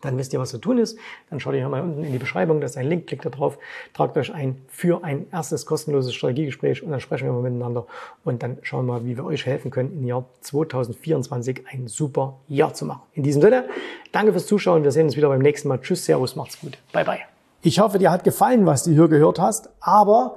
dann 0.03 0.19
wisst 0.19 0.33
ihr, 0.35 0.41
was 0.41 0.51
zu 0.51 0.59
tun 0.59 0.79
ist. 0.79 0.99
Dann 1.31 1.41
schaut 1.41 1.55
ihr 1.55 1.67
mal 1.69 1.81
unten 1.81 2.05
in 2.05 2.13
die 2.13 2.19
Beschreibung, 2.19 2.61
da 2.61 2.67
ist 2.67 2.77
ein 2.77 2.87
Link, 2.87 3.07
klickt 3.07 3.25
da 3.25 3.31
drauf, 3.31 3.59
tragt 3.95 4.17
euch 4.19 4.33
ein 4.35 4.61
für 4.69 5.03
ein 5.03 5.27
erstes 5.33 5.65
kostenloses 5.65 6.13
Strategiegespräch 6.15 6.83
und 6.83 6.91
dann 6.91 7.01
sprechen 7.01 7.27
wir 7.27 7.33
mal 7.33 7.43
miteinander 7.43 7.87
und 8.25 8.43
dann 8.43 8.59
schauen 8.63 8.87
wir 8.87 8.95
mal, 8.95 9.05
wie 9.07 9.17
wir 9.17 9.25
euch 9.25 9.47
helfen 9.47 9.71
können, 9.71 9.93
im 9.93 10.07
Jahr 10.07 10.27
2024 10.43 11.65
ein 11.73 11.89
super 11.89 12.35
Jahr 12.49 12.75
zu 12.75 12.85
machen. 12.85 13.03
In 13.15 13.23
diesem 13.23 13.41
Sinne, 13.41 13.65
danke 14.13 14.33
fürs 14.33 14.47
Zuschauen. 14.47 14.85
Wir 14.85 14.93
sehen 14.93 15.07
uns 15.07 15.17
wieder 15.17 15.29
beim 15.29 15.41
nächsten 15.41 15.69
Mal. 15.69 15.81
Tschüss, 15.81 16.05
Servus, 16.05 16.37
macht's 16.37 16.61
gut. 16.61 16.79
Bye, 16.93 17.05
bye. 17.05 17.21
Ich 17.63 17.79
hoffe, 17.79 17.99
dir 17.99 18.11
hat 18.11 18.25
gefallen, 18.25 18.67
was 18.67 18.83
du 18.83 18.91
hier 18.91 19.09
gehört 19.09 19.39
hast, 19.39 19.71
aber 19.81 20.37